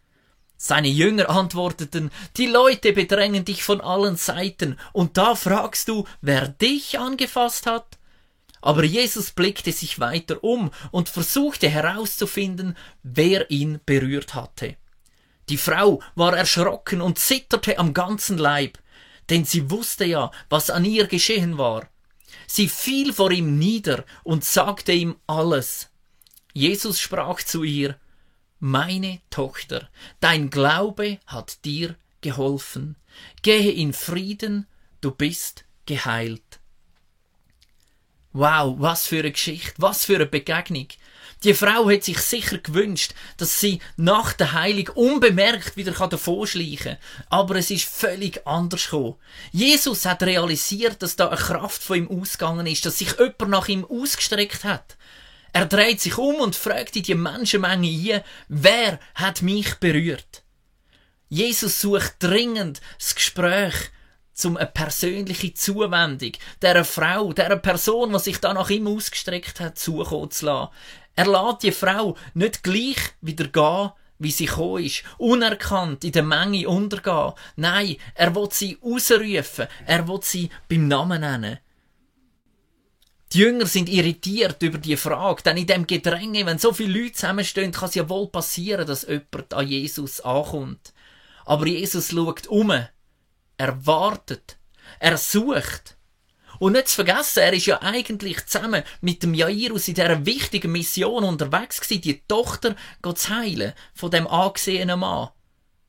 Seine 0.56 0.88
Jünger 0.88 1.28
antworteten, 1.28 2.10
die 2.36 2.46
Leute 2.46 2.92
bedrängen 2.92 3.44
dich 3.44 3.64
von 3.64 3.80
allen 3.80 4.16
Seiten, 4.16 4.78
und 4.92 5.16
da 5.16 5.34
fragst 5.34 5.88
du, 5.88 6.06
wer 6.20 6.48
dich 6.48 6.98
angefasst 6.98 7.66
hat? 7.66 7.98
Aber 8.62 8.84
Jesus 8.84 9.32
blickte 9.32 9.72
sich 9.72 10.00
weiter 10.00 10.42
um 10.42 10.70
und 10.90 11.10
versuchte 11.10 11.68
herauszufinden, 11.68 12.76
wer 13.02 13.50
ihn 13.50 13.80
berührt 13.84 14.34
hatte. 14.34 14.76
Die 15.50 15.58
Frau 15.58 16.00
war 16.14 16.34
erschrocken 16.34 17.02
und 17.02 17.18
zitterte 17.18 17.78
am 17.78 17.92
ganzen 17.92 18.38
Leib, 18.38 18.78
denn 19.28 19.44
sie 19.44 19.70
wusste 19.70 20.06
ja, 20.06 20.30
was 20.48 20.70
an 20.70 20.86
ihr 20.86 21.06
geschehen 21.06 21.58
war. 21.58 21.88
Sie 22.46 22.68
fiel 22.68 23.12
vor 23.12 23.30
ihm 23.30 23.58
nieder 23.58 24.04
und 24.22 24.44
sagte 24.44 24.92
ihm 24.92 25.16
alles. 25.26 25.90
Jesus 26.54 27.00
sprach 27.00 27.42
zu 27.42 27.64
ihr, 27.64 27.98
Meine 28.66 29.20
Tochter, 29.28 29.90
dein 30.20 30.48
Glaube 30.48 31.18
hat 31.26 31.62
dir 31.66 31.96
geholfen. 32.22 32.96
Gehe 33.42 33.70
in 33.70 33.92
Frieden, 33.92 34.66
du 35.02 35.10
bist 35.10 35.66
geheilt. 35.84 36.60
Wow, 38.32 38.76
was 38.78 39.06
für 39.06 39.18
eine 39.18 39.32
Geschichte, 39.32 39.74
was 39.76 40.06
für 40.06 40.14
eine 40.14 40.24
Begegnung. 40.24 40.88
Die 41.42 41.52
Frau 41.52 41.90
hat 41.90 42.04
sich 42.04 42.20
sicher 42.20 42.56
gewünscht, 42.56 43.12
dass 43.36 43.60
sie 43.60 43.80
nach 43.98 44.32
der 44.32 44.54
Heilung 44.54 44.88
unbemerkt 44.94 45.76
wieder 45.76 45.92
davonschleichen 45.92 46.96
kann. 46.96 47.26
Aber 47.28 47.56
es 47.56 47.70
ist 47.70 47.84
völlig 47.84 48.46
anders 48.46 48.84
gekommen. 48.84 49.16
Jesus 49.52 50.06
hat 50.06 50.22
realisiert, 50.22 51.02
dass 51.02 51.16
da 51.16 51.28
eine 51.28 51.36
Kraft 51.36 51.82
von 51.82 51.98
ihm 51.98 52.08
ausgegangen 52.08 52.66
ist, 52.66 52.86
dass 52.86 52.96
sich 52.96 53.18
jemand 53.18 53.50
nach 53.50 53.68
ihm 53.68 53.84
ausgestreckt 53.84 54.64
hat. 54.64 54.96
Er 55.54 55.66
dreht 55.66 56.00
sich 56.00 56.18
um 56.18 56.34
und 56.40 56.56
fragt 56.56 56.96
in 56.96 57.04
die 57.04 57.14
Menschenmenge 57.14 57.86
hier, 57.86 58.24
wer 58.48 58.98
hat 59.14 59.40
mich 59.40 59.76
berührt? 59.76 60.42
Jesus 61.28 61.80
sucht 61.80 62.16
dringend 62.18 62.80
das 62.98 63.14
Gespräch 63.14 63.74
zum 64.32 64.56
eine 64.56 64.66
persönliche 64.66 65.54
Zuwendung 65.54 66.32
der 66.60 66.84
Frau, 66.84 67.32
der 67.32 67.54
Person, 67.58 68.12
die 68.14 68.18
sich 68.18 68.40
da 68.40 68.52
nach 68.52 68.68
ihm 68.68 68.88
ausgestreckt 68.88 69.60
hat, 69.60 69.78
zukommen 69.78 70.32
zu 70.32 70.46
lassen. 70.46 70.72
Er 71.14 71.26
lässt 71.28 71.62
die 71.62 71.70
Frau 71.70 72.16
nicht 72.34 72.64
gleich 72.64 72.98
wieder 73.20 73.46
gehen, 73.46 73.92
wie 74.18 74.32
sie 74.32 74.46
gekommen 74.46 74.84
ist, 74.84 75.04
unerkannt 75.18 76.02
in 76.02 76.10
der 76.10 76.24
Menge 76.24 76.68
untergehen. 76.68 77.32
Nein, 77.54 77.98
er 78.16 78.34
will 78.34 78.48
sie 78.50 78.76
ausrufen, 78.82 79.68
er 79.86 80.08
will 80.08 80.18
sie 80.20 80.50
beim 80.68 80.88
Namen 80.88 81.20
nennen. 81.20 81.58
Die 83.34 83.40
Jünger 83.40 83.66
sind 83.66 83.88
irritiert 83.88 84.62
über 84.62 84.78
die 84.78 84.96
Frage, 84.96 85.42
denn 85.42 85.56
in 85.56 85.66
dem 85.66 85.88
Gedränge, 85.88 86.46
wenn 86.46 86.60
so 86.60 86.72
viele 86.72 87.00
Leute 87.00 87.14
zusammenstehen, 87.14 87.72
kann 87.72 87.88
es 87.88 87.96
ja 87.96 88.08
wohl 88.08 88.28
passieren, 88.28 88.86
dass 88.86 89.08
jemand 89.08 89.52
an 89.52 89.66
Jesus 89.66 90.20
ankommt. 90.20 90.92
Aber 91.44 91.66
Jesus 91.66 92.10
schaut 92.10 92.46
um, 92.46 92.70
er 92.70 93.86
wartet, 93.86 94.56
er 95.00 95.18
sucht, 95.18 95.96
und 96.60 96.74
nicht 96.74 96.86
zu 96.86 96.94
vergessen, 96.94 97.40
er 97.40 97.52
ist 97.52 97.66
ja 97.66 97.82
eigentlich 97.82 98.46
zusammen 98.46 98.84
mit 99.00 99.24
dem 99.24 99.34
Jairus 99.34 99.88
in 99.88 99.94
dieser 99.94 100.24
wichtigen 100.24 100.70
Mission 100.70 101.24
unterwegs 101.24 101.80
gewesen, 101.80 102.02
die 102.02 102.22
Tochter 102.28 102.76
zu 103.02 103.28
heilen 103.30 103.72
von 103.94 104.12
dem 104.12 104.28
angesehenen 104.28 105.00
Mann. 105.00 105.30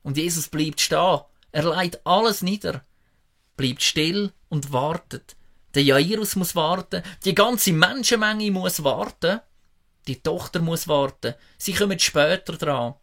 Und 0.02 0.18
Jesus 0.18 0.48
bleibt 0.48 0.82
stehen. 0.82 1.20
Er 1.52 1.64
leiht 1.64 2.04
alles 2.08 2.42
nieder. 2.42 2.84
Bleibt 3.56 3.84
still 3.84 4.34
und 4.50 4.74
wartet. 4.74 5.36
Der 5.76 5.84
Jairus 5.84 6.38
muss 6.38 6.56
warten. 6.56 7.04
Die 7.26 7.36
ganze 7.36 7.74
Menschenmenge 7.74 8.50
muss 8.50 8.84
warten. 8.84 9.42
Die 10.08 10.22
Tochter 10.22 10.60
muss 10.62 10.88
warten. 10.88 11.36
Sie 11.58 11.74
kommen 11.74 12.00
später 12.00 12.54
dran. 12.54 12.96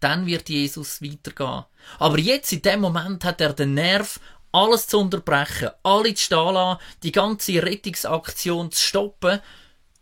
Dann 0.00 0.26
wird 0.26 0.48
Jesus 0.48 1.00
weitergehen. 1.00 1.64
Aber 1.98 2.18
jetzt, 2.18 2.52
in 2.52 2.62
dem 2.62 2.80
Moment, 2.80 3.24
hat 3.24 3.40
er 3.40 3.52
den 3.52 3.74
Nerv 3.74 4.18
alles 4.50 4.88
zu 4.88 4.98
unterbrechen, 4.98 5.70
alle 5.82 6.14
zu 6.14 6.24
stehen 6.24 6.54
lassen, 6.54 6.80
die 7.02 7.12
ganze 7.12 7.62
Rettungsaktion 7.62 8.72
zu 8.72 8.82
stoppen, 8.82 9.40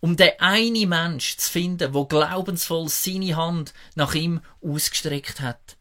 um 0.00 0.16
den 0.16 0.38
einen 0.38 0.88
Mensch 0.88 1.36
zu 1.36 1.50
finden, 1.50 1.92
wo 1.92 2.06
glaubensvoll 2.06 2.88
seine 2.88 3.36
Hand 3.36 3.74
nach 3.94 4.14
ihm 4.14 4.40
ausgestreckt 4.62 5.40
hat. 5.40 5.77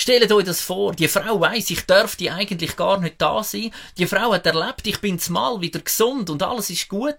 Stellt 0.00 0.32
euch 0.32 0.46
das 0.46 0.62
vor, 0.62 0.94
die 0.94 1.08
Frau 1.08 1.40
weiss, 1.40 1.68
ich 1.68 1.84
dürfte 1.84 2.32
eigentlich 2.32 2.74
gar 2.74 2.98
nicht 3.00 3.20
da 3.20 3.44
sein. 3.44 3.70
Die 3.98 4.06
Frau 4.06 4.32
hat 4.32 4.46
erlebt, 4.46 4.86
ich 4.86 4.98
bin 4.98 5.18
zumal 5.18 5.60
wieder 5.60 5.80
gesund 5.80 6.30
und 6.30 6.42
alles 6.42 6.70
ist 6.70 6.88
gut. 6.88 7.18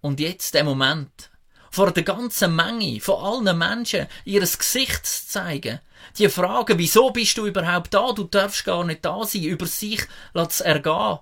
Und 0.00 0.18
jetzt 0.18 0.54
der 0.54 0.64
Moment. 0.64 1.30
vor 1.70 1.92
der 1.92 2.02
ganzen 2.04 2.56
Menge, 2.56 3.00
von 3.00 3.22
allen 3.22 3.58
Menschen, 3.58 4.06
ihres 4.24 4.58
Gesicht 4.58 5.04
zu 5.04 5.28
zeigen. 5.28 5.78
Die 6.18 6.28
Frage, 6.28 6.78
wieso 6.78 7.10
bist 7.10 7.36
du 7.36 7.46
überhaupt 7.46 7.92
da? 7.92 8.12
Du 8.12 8.24
darfst 8.24 8.64
gar 8.64 8.82
nicht 8.82 9.04
da 9.04 9.24
sein, 9.24 9.42
über 9.42 9.66
sich 9.66 10.02
lass 10.32 10.62
ergehen. 10.62 11.18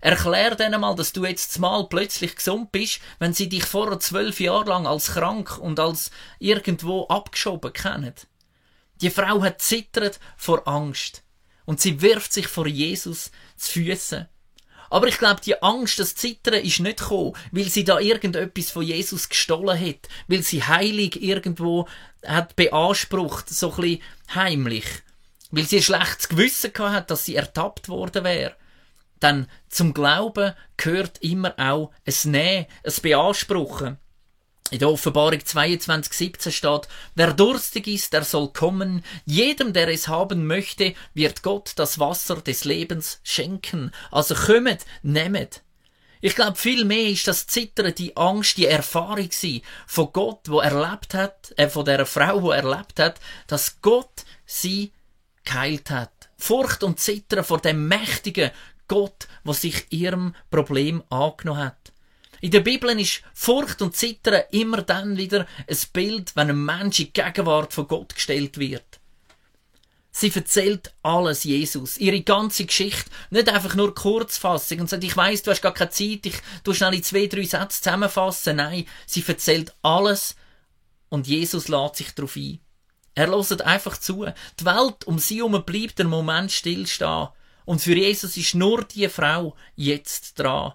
Erklär 0.00 0.56
denen 0.56 0.80
mal, 0.80 0.96
dass 0.96 1.12
du 1.12 1.24
jetzt 1.24 1.58
mal 1.60 1.86
plötzlich 1.88 2.34
gesund 2.34 2.72
bist, 2.72 3.00
wenn 3.20 3.32
sie 3.32 3.48
dich 3.48 3.64
vorher 3.64 4.00
zwölf 4.00 4.40
Jahre 4.40 4.70
lang 4.70 4.86
als 4.88 5.12
krank 5.12 5.56
und 5.58 5.78
als 5.78 6.10
irgendwo 6.40 7.06
abgeschoben 7.06 7.72
kennen. 7.72 8.14
Die 9.00 9.10
Frau 9.10 9.42
hat 9.42 9.60
zittert 9.60 10.20
vor 10.36 10.66
Angst 10.68 11.22
und 11.64 11.80
sie 11.80 12.00
wirft 12.00 12.32
sich 12.32 12.46
vor 12.46 12.66
Jesus 12.66 13.30
zu 13.56 13.72
Füßen. 13.72 14.28
Aber 14.90 15.08
ich 15.08 15.16
glaube, 15.16 15.40
die 15.40 15.62
Angst, 15.62 15.98
das 15.98 16.14
Zittern 16.14 16.62
ist 16.62 16.80
nicht 16.80 16.98
gekommen, 16.98 17.32
weil 17.50 17.64
sie 17.64 17.82
da 17.82 17.98
irgendetwas 17.98 18.70
von 18.70 18.82
Jesus 18.82 19.30
gestohlen 19.30 19.80
hat, 19.80 20.06
weil 20.28 20.42
sie 20.42 20.62
heilig 20.62 21.22
irgendwo 21.22 21.88
hat 22.26 22.56
beansprucht, 22.56 23.48
so 23.48 23.70
ein 23.70 23.76
bisschen 23.76 24.02
heimlich, 24.34 24.84
weil 25.50 25.64
sie 25.64 25.78
ein 25.78 25.82
schlechtes 25.82 26.28
Gewissen 26.28 26.74
gehabt 26.74 26.94
hat, 26.94 27.10
dass 27.10 27.24
sie 27.24 27.36
ertappt 27.36 27.88
worden 27.88 28.22
wäre. 28.24 28.54
Denn 29.22 29.46
zum 29.70 29.94
Glauben 29.94 30.52
gehört 30.76 31.22
immer 31.22 31.54
auch 31.58 31.92
ein 32.06 32.30
Nähen, 32.30 32.66
ein 32.84 32.92
Beanspruchen. 33.00 33.96
In 34.72 34.78
der 34.78 34.88
Offenbarung 34.88 35.38
22,17 35.38 36.50
steht, 36.50 36.88
wer 37.14 37.34
durstig 37.34 37.86
ist, 37.88 38.14
der 38.14 38.24
soll 38.24 38.54
kommen. 38.54 39.04
Jedem, 39.26 39.74
der 39.74 39.88
es 39.88 40.08
haben 40.08 40.46
möchte, 40.46 40.94
wird 41.12 41.42
Gott 41.42 41.72
das 41.76 41.98
Wasser 41.98 42.36
des 42.36 42.64
Lebens 42.64 43.20
schenken. 43.22 43.92
Also 44.10 44.34
kommet, 44.34 44.86
nehmet. 45.02 45.60
Ich 46.22 46.34
glaube, 46.36 46.56
viel 46.56 46.86
mehr 46.86 47.10
ist 47.10 47.28
das 47.28 47.46
Zittern, 47.46 47.94
die 47.94 48.16
Angst, 48.16 48.56
die 48.56 48.64
Erfahrung 48.64 49.28
sie 49.30 49.60
von 49.86 50.10
Gott, 50.10 50.48
wo 50.48 50.60
erlebt 50.60 51.12
hat, 51.12 51.52
äh, 51.58 51.68
von 51.68 51.84
der 51.84 52.06
Frau, 52.06 52.40
wo 52.40 52.50
erlebt 52.50 52.98
hat, 52.98 53.20
dass 53.48 53.82
Gott 53.82 54.24
sie 54.46 54.92
geheilt 55.44 55.90
hat. 55.90 56.30
Furcht 56.38 56.82
und 56.82 56.98
Zittern 56.98 57.44
vor 57.44 57.60
dem 57.60 57.88
mächtigen 57.88 58.52
Gott, 58.88 59.28
was 59.44 59.60
sich 59.60 59.84
ihrem 59.90 60.34
Problem 60.50 61.02
angenommen 61.10 61.60
hat. 61.60 61.91
In 62.42 62.50
der 62.50 62.60
Bibel 62.60 62.90
ist 62.98 63.22
Furcht 63.34 63.82
und 63.82 63.94
Zittern 63.94 64.42
immer 64.50 64.82
dann 64.82 65.16
wieder 65.16 65.46
ein 65.68 65.76
Bild, 65.92 66.34
wenn 66.34 66.50
ein 66.50 66.64
Mensch 66.64 66.98
in 66.98 67.06
die 67.06 67.12
Gegenwart 67.12 67.72
von 67.72 67.86
Gott 67.86 68.16
gestellt 68.16 68.58
wird. 68.58 68.98
Sie 70.10 70.32
erzählt 70.34 70.92
alles 71.04 71.44
Jesus, 71.44 71.98
ihre 71.98 72.20
ganze 72.20 72.66
Geschichte, 72.66 73.08
nicht 73.30 73.48
einfach 73.48 73.76
nur 73.76 73.94
Kurzfassung 73.94 74.80
und 74.80 74.90
sagt, 74.90 75.04
ich 75.04 75.16
weiß, 75.16 75.44
du 75.44 75.52
hast 75.52 75.62
gar 75.62 75.72
keine 75.72 75.90
Zeit, 75.90 76.26
ich 76.26 76.34
tu 76.64 76.74
schnell 76.74 76.94
in 76.94 77.04
zwei, 77.04 77.28
drei 77.28 77.44
Sätze 77.44 77.80
zusammenfassen. 77.80 78.56
Nein, 78.56 78.86
sie 79.06 79.24
erzählt 79.24 79.72
alles 79.82 80.34
und 81.10 81.28
Jesus 81.28 81.68
lädt 81.68 81.94
sich 81.94 82.10
darauf 82.10 82.34
ein. 82.34 82.58
Er 83.14 83.28
loset 83.28 83.62
einfach 83.62 83.96
zu. 83.96 84.26
Die 84.58 84.64
Welt 84.64 85.04
um 85.04 85.20
sie 85.20 85.36
herum 85.36 85.64
bleibt 85.64 86.00
einen 86.00 86.10
Moment 86.10 86.50
stillstehen. 86.50 87.28
Und 87.66 87.82
für 87.82 87.94
Jesus 87.94 88.36
ist 88.36 88.56
nur 88.56 88.82
die 88.82 89.08
Frau 89.08 89.54
jetzt 89.76 90.40
dran. 90.40 90.72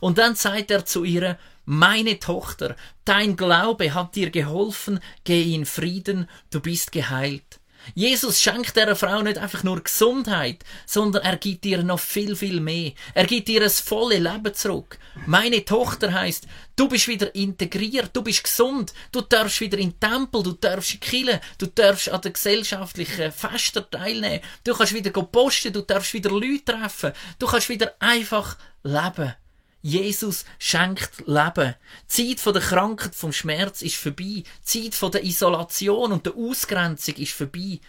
Und 0.00 0.18
dann 0.18 0.34
sagt 0.34 0.70
er 0.70 0.84
zu 0.84 1.04
ihr, 1.04 1.38
meine 1.64 2.18
Tochter, 2.18 2.76
dein 3.04 3.36
Glaube 3.36 3.94
hat 3.94 4.14
dir 4.14 4.30
geholfen, 4.30 5.00
geh 5.24 5.54
in 5.54 5.66
Frieden, 5.66 6.28
du 6.50 6.60
bist 6.60 6.92
geheilt. 6.92 7.60
Jesus 7.94 8.40
schenkt 8.40 8.76
der 8.76 8.94
Frau 8.94 9.22
nicht 9.22 9.38
einfach 9.38 9.62
nur 9.62 9.82
Gesundheit, 9.82 10.64
sondern 10.86 11.22
er 11.22 11.36
gibt 11.36 11.64
ihr 11.66 11.82
noch 11.82 12.00
viel, 12.00 12.36
viel 12.36 12.60
mehr. 12.60 12.92
Er 13.14 13.26
gibt 13.26 13.48
ihr 13.48 13.60
das 13.60 13.80
volle 13.80 14.18
Leben 14.18 14.54
zurück. 14.54 14.98
Meine 15.26 15.64
Tochter 15.64 16.12
heißt, 16.12 16.46
du 16.76 16.88
bist 16.88 17.08
wieder 17.08 17.34
integriert, 17.34 18.10
du 18.12 18.22
bist 18.22 18.44
gesund, 18.44 18.92
du 19.12 19.22
darfst 19.22 19.60
wieder 19.60 19.78
in 19.78 19.90
den 19.90 20.00
Tempel, 20.00 20.42
du 20.42 20.52
darfst 20.52 20.94
in 20.94 21.00
Kille, 21.00 21.40
du 21.58 21.66
darfst 21.66 22.10
an 22.10 22.20
den 22.20 22.32
gesellschaftlichen 22.32 23.32
Festen 23.32 23.84
teilnehmen, 23.90 24.40
du 24.64 24.74
kannst 24.74 24.94
wieder 24.94 25.10
posten, 25.10 25.72
du 25.72 25.82
darfst 25.82 26.14
wieder 26.14 26.30
Leute 26.30 26.64
treffen, 26.64 27.12
du 27.38 27.46
kannst 27.46 27.68
wieder 27.68 27.94
einfach 27.98 28.56
leben. 28.82 29.34
Jesus 29.82 30.44
schenkt 30.58 31.26
Leben. 31.26 31.74
Die 32.16 32.36
Zeit 32.36 32.54
der 32.54 32.62
Krankheit, 32.62 33.14
vom 33.14 33.32
Schmerz 33.32 33.82
ist 33.82 33.96
vorbei. 33.96 34.44
Die 34.74 34.90
Zeit 34.90 35.14
der 35.14 35.24
Isolation 35.24 36.12
und 36.12 36.26
der 36.26 36.36
Ausgrenzung 36.36 37.14
ist 37.16 37.32
vorbei. 37.32 37.80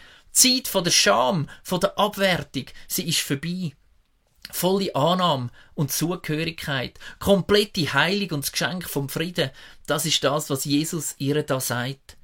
Die 0.43 0.63
Zeit 0.63 0.85
der 0.85 0.91
Scham, 0.91 1.49
von 1.63 1.81
der 1.81 1.97
Abwertung, 1.97 2.65
sie 2.87 3.07
ist 3.07 3.19
vorbei. 3.19 3.73
Volle 4.51 4.93
Annahme 4.95 5.49
und 5.75 5.91
Zugehörigkeit, 5.91 6.99
komplette 7.19 7.93
Heilung 7.93 8.31
und 8.31 8.43
das 8.43 8.51
Geschenk 8.51 8.89
vom 8.89 9.07
Frieden, 9.07 9.51
das 9.85 10.05
ist 10.05 10.23
das, 10.23 10.49
was 10.49 10.65
Jesus 10.65 11.15
ihr 11.19 11.41
da 11.43 11.59
sagt. 11.59 12.17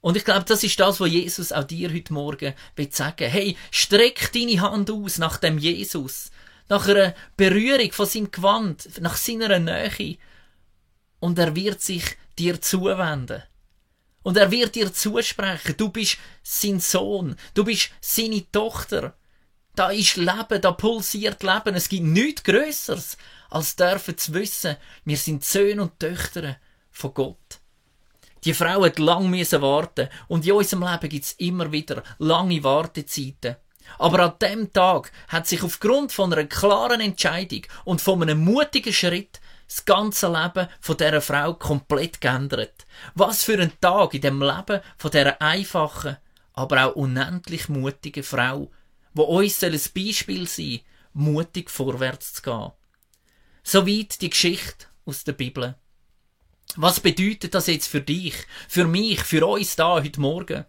Und 0.00 0.16
ich 0.16 0.24
glaube, 0.24 0.44
das 0.44 0.64
ist 0.64 0.80
das, 0.80 0.98
was 0.98 1.10
Jesus 1.10 1.52
auch 1.52 1.64
dir 1.64 1.92
heute 1.92 2.12
Morgen 2.12 2.54
will 2.76 2.92
sagen. 2.92 3.30
Hey, 3.30 3.56
streck 3.70 4.32
deine 4.32 4.60
Hand 4.60 4.90
aus 4.90 5.18
nach 5.18 5.36
dem 5.38 5.58
Jesus 5.58 6.30
nach 6.72 6.88
einer 6.88 7.14
Berührung 7.36 7.92
von 7.92 8.06
seinem 8.06 8.30
Gewand, 8.30 8.98
nach 9.02 9.18
seiner 9.18 9.58
Nähe. 9.58 10.16
Und 11.20 11.38
er 11.38 11.54
wird 11.54 11.82
sich 11.82 12.16
dir 12.38 12.62
zuwenden. 12.62 13.42
Und 14.22 14.38
er 14.38 14.50
wird 14.50 14.74
dir 14.74 14.90
zusprechen, 14.90 15.74
du 15.76 15.90
bist 15.90 16.16
sein 16.42 16.80
Sohn, 16.80 17.36
du 17.52 17.64
bist 17.64 17.90
seine 18.00 18.50
Tochter. 18.50 19.14
Da 19.74 19.90
ist 19.90 20.16
Leben, 20.16 20.62
da 20.62 20.72
pulsiert 20.72 21.42
Leben. 21.42 21.74
Es 21.74 21.90
gibt 21.90 22.04
nichts 22.04 22.42
Größeres, 22.44 23.18
als 23.50 23.76
dürfen 23.76 24.16
zu 24.16 24.32
wissen, 24.32 24.76
wir 25.04 25.18
sind 25.18 25.44
Söhne 25.44 25.82
und 25.82 26.00
Töchter 26.00 26.56
von 26.90 27.12
Gott. 27.12 27.60
Die 28.44 28.54
Frau 28.54 28.82
hat 28.86 28.98
lang 28.98 29.28
müssen 29.28 29.60
warten 29.60 30.08
und 30.28 30.46
in 30.46 30.52
unserem 30.52 30.84
Leben 30.90 31.08
gibt 31.10 31.24
es 31.26 31.32
immer 31.34 31.70
wieder 31.70 32.02
lange 32.18 32.64
Wartezeiten. 32.64 33.56
Aber 33.98 34.20
an 34.20 34.34
dem 34.40 34.72
Tag 34.72 35.12
hat 35.28 35.46
sich 35.46 35.62
aufgrund 35.62 36.12
von 36.12 36.32
einer 36.32 36.44
klaren 36.44 37.00
Entscheidung 37.00 37.62
und 37.84 38.00
von 38.00 38.22
einem 38.22 38.44
mutigen 38.44 38.92
Schritt 38.92 39.40
das 39.66 39.84
ganze 39.84 40.28
Leben 40.28 40.68
von 40.80 40.96
dieser 40.96 41.20
Frau 41.20 41.54
komplett 41.54 42.20
geändert. 42.20 42.86
Was 43.14 43.44
für 43.44 43.58
ein 43.58 43.72
Tag 43.80 44.14
in 44.14 44.20
dem 44.20 44.42
Leben 44.42 44.80
von 44.98 45.10
dieser 45.10 45.40
einfachen, 45.40 46.18
aber 46.52 46.86
auch 46.86 46.96
unendlich 46.96 47.68
mutigen 47.68 48.22
Frau, 48.22 48.70
wo 49.14 49.22
uns 49.22 49.62
ein 49.64 49.80
Beispiel 49.94 50.46
sein 50.46 50.80
mutig 51.14 51.70
vorwärts 51.70 52.34
zu 52.34 52.42
gehen. 52.42 52.72
Soweit 53.62 54.20
die 54.20 54.30
Geschichte 54.30 54.86
aus 55.04 55.24
der 55.24 55.32
Bibel. 55.32 55.76
Was 56.76 57.00
bedeutet 57.00 57.54
das 57.54 57.66
jetzt 57.66 57.86
für 57.86 58.00
dich, 58.00 58.34
für 58.68 58.86
mich, 58.86 59.20
für 59.20 59.46
uns 59.46 59.76
da 59.76 60.02
heute 60.02 60.20
Morgen? 60.20 60.64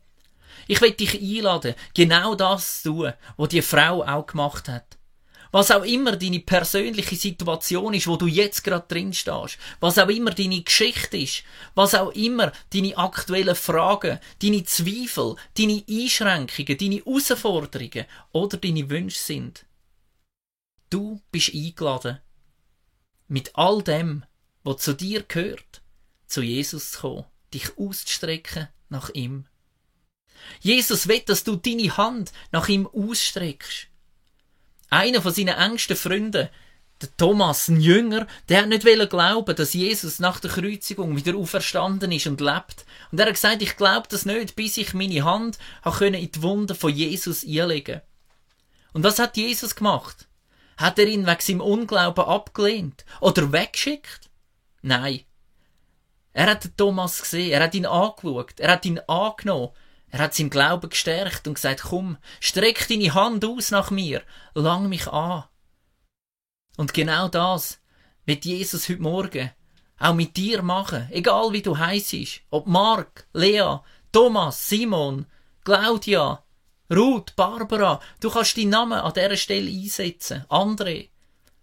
Ich 0.67 0.81
will 0.81 0.91
dich 0.91 1.21
einladen, 1.21 1.75
genau 1.93 2.35
das 2.35 2.81
zu 2.81 2.93
tun, 2.93 3.13
was 3.37 3.49
die 3.49 3.61
Frau 3.61 4.03
auch 4.03 4.25
gemacht 4.25 4.67
hat. 4.67 4.97
Was 5.51 5.69
auch 5.69 5.83
immer 5.83 6.15
deine 6.15 6.39
persönliche 6.39 7.15
Situation 7.15 7.93
ist, 7.93 8.07
wo 8.07 8.17
du 8.17 8.25
jetzt 8.25 8.63
gerade 8.63 8.87
drin 8.87 9.13
stehst, 9.13 9.59
was 9.79 9.99
auch 9.99 10.09
immer 10.09 10.31
deine 10.31 10.63
Geschichte 10.63 11.17
ist, 11.17 11.43
was 11.75 11.93
auch 11.93 12.09
immer 12.13 12.51
deine 12.73 12.97
aktuellen 12.97 13.55
Fragen, 13.55 14.19
deine 14.41 14.63
Zweifel, 14.63 15.35
deine 15.55 15.83
Einschränkungen, 15.87 16.77
deine 16.77 16.95
Herausforderungen 16.95 18.05
oder 18.31 18.57
deine 18.57 18.89
Wünsche 18.89 19.19
sind. 19.19 19.67
Du 20.89 21.21
bist 21.31 21.53
eingeladen, 21.53 22.17
mit 23.27 23.51
all 23.55 23.83
dem, 23.83 24.25
was 24.63 24.77
zu 24.77 24.93
dir 24.93 25.21
gehört, 25.21 25.83
zu 26.25 26.41
Jesus 26.41 26.93
zu 26.93 27.01
kommen, 27.01 27.25
dich 27.53 27.77
auszustrecken 27.77 28.69
nach 28.89 29.11
ihm. 29.11 29.45
Jesus 30.59 31.07
will, 31.07 31.21
dass 31.25 31.43
du 31.43 31.55
deine 31.55 31.95
Hand 31.97 32.31
nach 32.51 32.69
ihm 32.69 32.87
ausstreckst. 32.87 33.87
Einer 34.89 35.21
von 35.21 35.33
seinen 35.33 35.57
engsten 35.57 35.97
Freunden, 35.97 36.49
der 37.01 37.17
Thomas, 37.17 37.67
ein 37.67 37.81
Jünger, 37.81 38.27
der 38.47 38.61
hat 38.61 38.69
nicht 38.69 39.09
glauben, 39.09 39.55
dass 39.55 39.73
Jesus 39.73 40.19
nach 40.19 40.39
der 40.39 40.51
Kreuzigung 40.51 41.15
wieder 41.15 41.35
auferstanden 41.35 42.11
ist 42.11 42.27
und 42.27 42.39
lebt. 42.39 42.85
Und 43.11 43.19
er 43.19 43.25
hat 43.25 43.33
gesagt, 43.33 43.61
ich 43.61 43.75
glaube 43.75 44.07
das 44.09 44.25
nicht, 44.25 44.55
bis 44.55 44.77
ich 44.77 44.93
meine 44.93 45.23
Hand 45.23 45.57
in 45.99 46.31
die 46.31 46.41
Wunde 46.41 46.75
von 46.75 46.93
Jesus 46.93 47.43
einlegen. 47.43 48.01
Und 48.93 49.03
was 49.03 49.19
hat 49.19 49.35
Jesus 49.35 49.75
gemacht? 49.75 50.27
Hat 50.77 50.97
er 50.97 51.07
ihn 51.07 51.27
wegen 51.27 51.41
seinem 51.41 51.61
Unglauben 51.61 52.23
abgelehnt 52.23 53.05
oder 53.19 53.51
weggeschickt? 53.51 54.29
Nein. 54.81 55.21
Er 56.33 56.47
hat 56.47 56.77
Thomas 56.77 57.21
gesehen, 57.21 57.51
er 57.51 57.63
hat 57.63 57.75
ihn 57.75 57.85
angeschaut, 57.85 58.59
er 58.59 58.71
hat 58.71 58.85
ihn 58.85 58.99
angenommen 59.07 59.69
er 60.13 60.19
hat 60.19 60.35
seinen 60.35 60.51
Glauben 60.51 60.91
gestärkt 60.91 61.47
und 61.47 61.55
gesagt, 61.55 61.81
komm, 61.89 62.17
streck 62.39 62.87
deine 62.87 63.15
Hand 63.15 63.43
aus 63.43 63.71
nach 63.71 63.89
mir, 63.89 64.21
lang 64.53 64.87
mich 64.87 65.07
an. 65.07 65.45
Und 66.77 66.93
genau 66.93 67.29
das 67.29 67.81
wird 68.23 68.45
Jesus 68.45 68.87
heute 68.89 69.01
Morgen 69.01 69.49
auch 69.97 70.13
mit 70.13 70.37
dir 70.37 70.61
machen, 70.61 71.07
egal 71.09 71.51
wie 71.51 71.63
du 71.63 71.79
heisst, 71.79 72.41
ob 72.51 72.67
Mark, 72.67 73.25
Lea, 73.33 73.79
Thomas, 74.11 74.69
Simon, 74.69 75.25
Claudia, 75.63 76.43
Ruth, 76.91 77.35
Barbara, 77.35 77.99
du 78.19 78.29
kannst 78.29 78.55
deinen 78.55 78.69
Namen 78.69 78.99
an 78.99 79.13
dieser 79.13 79.35
Stelle 79.35 79.71
einsetzen, 79.71 80.45
André. 80.47 81.09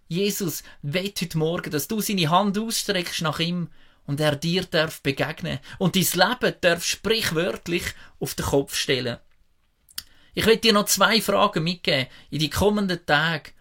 Jesus 0.09 0.65
will 0.83 1.15
heute 1.21 1.39
Morgen, 1.39 1.71
dass 1.71 1.87
du 1.87 2.01
seine 2.01 2.29
Hand 2.29 2.59
ausstreckst 2.59 3.23
nach 3.23 3.39
ihm 3.39 3.69
und 4.07 4.21
er 4.21 4.37
dir 4.37 4.65
darf 4.65 5.03
begegnen 5.03 5.59
und 5.79 5.97
dein 5.97 6.03
Leben 6.03 6.55
darf 6.61 6.85
sprichwörtlich 6.85 7.85
auf 8.19 8.35
den 8.35 8.47
Kopf 8.47 8.75
stellen. 8.75 9.19
Ich 10.35 10.47
will 10.47 10.57
dir 10.57 10.73
noch 10.73 10.87
zwei 10.87 11.21
Fragen 11.21 11.65
mitgeben 11.65 12.07
in 12.31 12.39
die 12.39 12.51
kommenden 12.51 13.05
Tage 13.05 13.53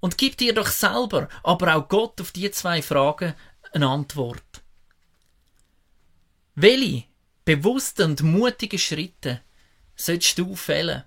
und 0.00 0.18
gib 0.18 0.36
dir 0.36 0.54
doch 0.54 0.68
selber, 0.68 1.28
aber 1.42 1.76
auch 1.76 1.88
Gott 1.88 2.20
auf 2.20 2.32
die 2.32 2.50
zwei 2.50 2.82
Fragen 2.82 3.34
eine 3.72 3.88
Antwort. 3.88 4.42
Welche 6.54 7.04
bewussten 7.44 8.10
und 8.10 8.22
mutige 8.22 8.78
Schritte 8.78 9.42
sollst 9.94 10.38
du 10.38 10.54
fällen? 10.56 11.04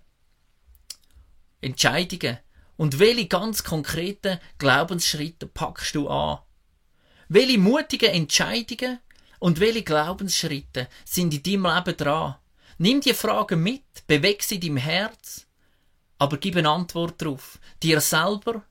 Entscheidungen 1.62 2.40
und 2.78 3.00
welche 3.00 3.28
ganz 3.28 3.64
konkreten 3.64 4.40
Glaubensschritte 4.58 5.46
packst 5.46 5.96
du 5.96 6.10
an? 6.10 6.40
Welche 7.34 7.58
mutigen 7.58 8.10
Entscheidungen 8.10 9.00
und 9.40 9.62
welche 9.62 9.84
Glaubensschritte 9.84 10.90
sind 11.06 11.34
in 11.34 11.42
deinem 11.42 11.78
Leben 11.78 11.96
dran? 11.96 12.36
Nimm 12.78 13.00
die 13.00 13.14
Fragen 13.14 13.64
mit, 13.64 14.06
beweg 14.06 14.44
sie 14.44 14.56
in 14.56 14.62
deinem 14.62 14.76
Herz, 14.76 15.48
aber 16.18 16.36
gib 16.36 16.58
eine 16.58 16.70
Antwort 16.70 17.22
darauf, 17.22 17.58
dir 17.82 18.02
selber 18.02 18.66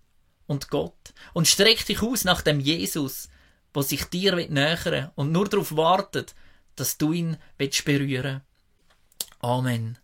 und 0.46 0.68
Gott, 0.68 1.14
und 1.32 1.48
streck 1.48 1.86
dich 1.86 2.02
aus 2.02 2.24
nach 2.24 2.42
dem 2.42 2.60
Jesus, 2.60 3.30
wo 3.72 3.80
sich 3.80 4.04
dir 4.04 4.36
nähern 4.36 5.10
und 5.14 5.32
nur 5.32 5.48
darauf 5.48 5.74
wartet, 5.74 6.34
dass 6.76 6.98
du 6.98 7.14
ihn 7.14 7.38
berühren 7.56 8.42
willst. 8.42 8.42
Amen. 9.40 9.96